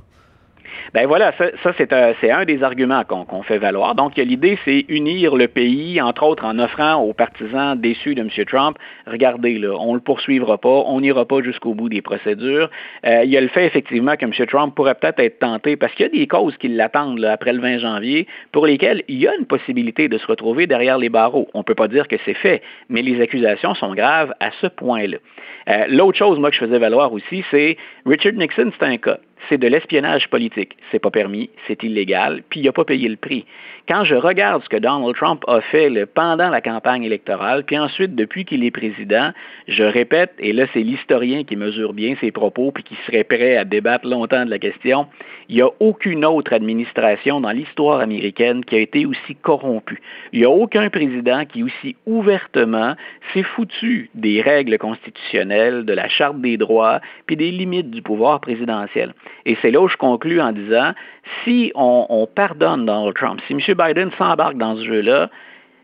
Ben 0.94 1.06
voilà, 1.06 1.32
ça, 1.38 1.46
ça, 1.62 1.72
c'est 1.78 1.92
un, 1.92 2.12
un 2.22 2.44
des 2.44 2.62
arguments 2.62 3.02
qu'on 3.04 3.42
fait 3.42 3.58
valoir. 3.58 3.94
Donc, 3.94 4.16
l'idée, 4.16 4.58
c'est 4.64 4.84
unir 4.88 5.36
le 5.36 5.48
pays, 5.48 6.00
entre 6.00 6.22
autres 6.24 6.44
en 6.44 6.58
offrant 6.58 6.96
aux 6.96 7.12
partisans 7.12 7.78
déçus 7.78 8.14
de 8.14 8.20
M. 8.20 8.28
Trump, 8.46 8.76
regardez, 9.06 9.58
là, 9.58 9.74
on 9.78 9.90
ne 9.90 9.94
le 9.96 10.00
poursuivra 10.00 10.58
pas, 10.58 10.82
on 10.86 11.00
n'ira 11.00 11.24
pas 11.24 11.42
jusqu'au 11.42 11.74
bout 11.74 11.88
des 11.88 12.02
procédures. 12.02 12.70
Euh, 13.06 13.22
il 13.24 13.30
y 13.30 13.36
a 13.36 13.40
le 13.40 13.48
fait, 13.48 13.66
effectivement, 13.66 14.16
que 14.16 14.24
M. 14.24 14.32
Trump 14.46 14.74
pourrait 14.74 14.94
peut-être 14.94 15.20
être 15.20 15.38
tenté, 15.38 15.76
parce 15.76 15.92
qu'il 15.94 16.06
y 16.06 16.08
a 16.08 16.12
des 16.12 16.26
causes 16.26 16.56
qui 16.58 16.68
l'attendent 16.68 17.24
après 17.24 17.52
le 17.52 17.60
20 17.60 17.78
janvier, 17.78 18.26
pour 18.52 18.66
lesquelles 18.66 19.02
il 19.08 19.18
y 19.18 19.28
a 19.28 19.34
une 19.38 19.46
possibilité 19.46 20.08
de 20.08 20.18
se 20.18 20.26
retrouver 20.26 20.66
derrière 20.66 20.98
les 20.98 21.08
barreaux. 21.08 21.48
On 21.54 21.58
ne 21.58 21.64
peut 21.64 21.74
pas 21.74 21.88
dire 21.88 22.08
que 22.08 22.16
c'est 22.24 22.34
fait, 22.34 22.62
mais 22.88 23.02
les 23.02 23.20
accusations 23.20 23.74
sont 23.74 23.94
graves 23.94 24.34
à 24.40 24.50
ce 24.60 24.66
point-là. 24.66 25.18
Euh, 25.68 25.86
L'autre 25.88 26.18
chose, 26.18 26.38
moi, 26.38 26.50
que 26.50 26.56
je 26.56 26.64
faisais 26.64 26.78
valoir 26.78 27.12
aussi, 27.12 27.44
c'est 27.50 27.76
Richard 28.06 28.34
Nixon, 28.34 28.70
c'est 28.78 28.86
un 28.86 28.96
cas 28.96 29.18
c'est 29.48 29.58
de 29.58 29.66
l'espionnage 29.68 30.28
politique. 30.28 30.76
C'est 30.90 30.98
pas 30.98 31.10
permis, 31.10 31.50
c'est 31.66 31.82
illégal, 31.82 32.42
puis 32.48 32.60
il 32.60 32.64
n'a 32.64 32.72
pas 32.72 32.84
payé 32.84 33.08
le 33.08 33.16
prix. 33.16 33.44
Quand 33.88 34.04
je 34.04 34.14
regarde 34.14 34.62
ce 34.62 34.68
que 34.68 34.76
Donald 34.76 35.16
Trump 35.16 35.42
a 35.48 35.60
fait 35.60 35.90
pendant 36.06 36.50
la 36.50 36.60
campagne 36.60 37.02
électorale, 37.02 37.64
puis 37.64 37.76
ensuite, 37.78 38.14
depuis 38.14 38.44
qu'il 38.44 38.64
est 38.64 38.70
président, 38.70 39.32
je 39.66 39.82
répète, 39.82 40.32
et 40.38 40.52
là, 40.52 40.66
c'est 40.72 40.82
l'historien 40.82 41.42
qui 41.42 41.56
mesure 41.56 41.92
bien 41.92 42.14
ses 42.20 42.30
propos, 42.30 42.70
puis 42.70 42.84
qui 42.84 42.94
serait 43.06 43.24
prêt 43.24 43.56
à 43.56 43.64
débattre 43.64 44.06
longtemps 44.06 44.44
de 44.44 44.50
la 44.50 44.60
question, 44.60 45.06
il 45.48 45.56
n'y 45.56 45.62
a 45.62 45.68
aucune 45.80 46.24
autre 46.24 46.52
administration 46.52 47.40
dans 47.40 47.50
l'histoire 47.50 48.00
américaine 48.00 48.64
qui 48.64 48.76
a 48.76 48.78
été 48.78 49.04
aussi 49.04 49.34
corrompue. 49.34 50.00
Il 50.32 50.38
n'y 50.38 50.44
a 50.44 50.50
aucun 50.50 50.88
président 50.88 51.44
qui 51.44 51.64
aussi 51.64 51.96
ouvertement 52.06 52.94
s'est 53.32 53.42
foutu 53.42 54.10
des 54.14 54.40
règles 54.40 54.78
constitutionnelles, 54.78 55.84
de 55.84 55.92
la 55.92 56.08
Charte 56.08 56.40
des 56.40 56.56
droits, 56.56 57.00
puis 57.26 57.36
des 57.36 57.50
limites 57.50 57.90
du 57.90 58.00
pouvoir 58.00 58.40
présidentiel. 58.40 59.12
Et 59.46 59.56
c'est 59.60 59.70
là 59.70 59.80
où 59.80 59.88
je 59.88 59.96
conclus 59.96 60.40
en 60.40 60.52
disant, 60.52 60.92
si 61.44 61.72
on, 61.74 62.06
on 62.08 62.26
pardonne 62.26 62.86
Donald 62.86 63.14
Trump, 63.14 63.40
si 63.46 63.52
M. 63.54 63.60
Biden 63.76 64.10
s'embarque 64.18 64.56
dans 64.56 64.76
ce 64.76 64.84
jeu-là, 64.84 65.30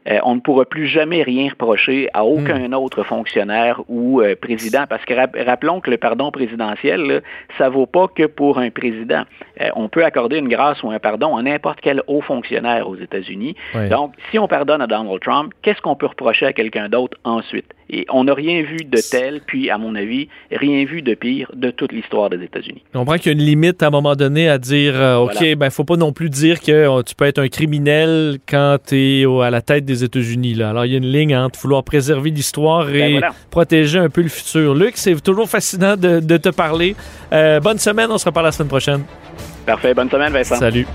euh, 0.09 0.19
on 0.25 0.37
ne 0.37 0.41
pourra 0.41 0.65
plus 0.65 0.87
jamais 0.87 1.23
rien 1.23 1.51
reprocher 1.51 2.09
à 2.15 2.25
aucun 2.25 2.73
autre 2.73 3.03
fonctionnaire 3.03 3.83
ou 3.89 4.23
euh, 4.23 4.37
président, 4.41 4.85
parce 4.89 5.05
que 5.05 5.13
rap- 5.13 5.37
rappelons 5.45 5.81
que 5.81 5.91
le 5.91 5.99
pardon 5.99 6.31
présidentiel, 6.31 7.01
là, 7.03 7.21
ça 7.59 7.69
vaut 7.69 7.85
pas 7.85 8.07
que 8.09 8.25
pour 8.27 8.59
un 8.59 8.71
président. 8.71 9.25
Euh, 9.61 9.69
on 9.75 9.89
peut 9.89 10.05
accorder 10.05 10.39
une 10.39 10.49
grâce 10.49 10.83
ou 10.83 10.91
un 10.91 10.99
pardon 10.99 11.37
à 11.37 11.43
n'importe 11.43 11.81
quel 11.83 12.01
haut 12.07 12.23
fonctionnaire 12.23 12.89
aux 12.89 12.97
États-Unis. 12.97 13.55
Donc, 13.91 14.15
si 14.31 14.39
on 14.39 14.49
pardonne 14.49 14.81
à 14.81 14.87
Donald 14.87 15.21
Trump, 15.21 15.53
qu'est-ce 15.61 15.83
qu'on 15.83 15.97
peut 15.97 16.07
reprocher 16.07 16.47
à 16.47 16.53
quelqu'un 16.55 16.89
d'autre 16.89 17.19
ensuite? 17.25 17.67
Et 17.91 18.05
on 18.13 18.25
n'a 18.25 18.35
rien 18.35 18.63
vu 18.63 18.85
de 18.85 18.99
tel, 18.99 19.41
puis, 19.47 19.71
à 19.71 19.79
mon 19.79 19.95
avis, 19.95 20.29
rien 20.53 20.85
vu 20.85 21.01
de 21.01 21.15
pire 21.15 21.51
de 21.55 21.71
toute 21.71 21.93
l'histoire 21.93 22.29
des 22.29 22.43
États-Unis. 22.45 22.83
On 22.95 22.99
comprend 23.01 23.17
qu'il 23.17 23.27
y 23.27 23.29
a 23.31 23.33
une 23.39 23.45
limite 23.47 23.83
à 23.83 23.87
un 23.87 23.91
moment 23.91 24.15
donné 24.15 24.49
à 24.49 24.59
dire 24.59 24.93
euh, 24.95 25.17
OK, 25.17 25.33
Voilà. 25.39 25.55
ben 25.57 25.71
faut 25.71 25.85
pas 25.85 25.97
non 25.97 26.13
plus 26.13 26.29
dire 26.29 26.61
que 26.61 26.71
euh, 26.71 27.03
tu 27.03 27.15
peux 27.15 27.25
être 27.25 27.39
un 27.39 27.49
criminel 27.49 28.39
quand 28.49 28.77
tu 28.87 28.97
es 29.23 29.25
à 29.43 29.51
la 29.51 29.63
tête 29.63 29.85
des 29.87 30.05
États-Unis. 30.05 30.63
Alors, 30.63 30.85
il 30.85 30.93
y 30.93 30.95
a 30.95 30.99
une 30.99 31.11
ligne 31.11 31.35
entre 31.37 31.59
vouloir 31.61 31.83
préserver 31.83 32.31
l'histoire 32.31 32.91
et 32.91 32.99
Ben 32.99 33.11
voilà. 33.13 33.31
protéger 33.51 33.99
un 33.99 34.11
peu 34.11 34.21
le 34.23 34.29
futur. 34.29 34.75
Luc, 34.75 34.93
c'est 34.97 35.19
toujours 35.23 35.49
fascinant 35.49 35.97
de, 35.97 36.21
de 36.21 36.37
te 36.37 36.51
parler. 36.51 36.95
Euh, 37.33 37.59
bonne 37.61 37.79
semaine, 37.79 38.09
on 38.11 38.19
se 38.19 38.27
reparle 38.27 38.47
la 38.47 38.53
semaine 38.53 38.69
prochaine. 38.69 39.03
Parfait. 39.65 39.95
Bonne 39.95 40.11
semaine, 40.11 40.33
Vincent. 40.33 40.57
Salut. 40.57 40.87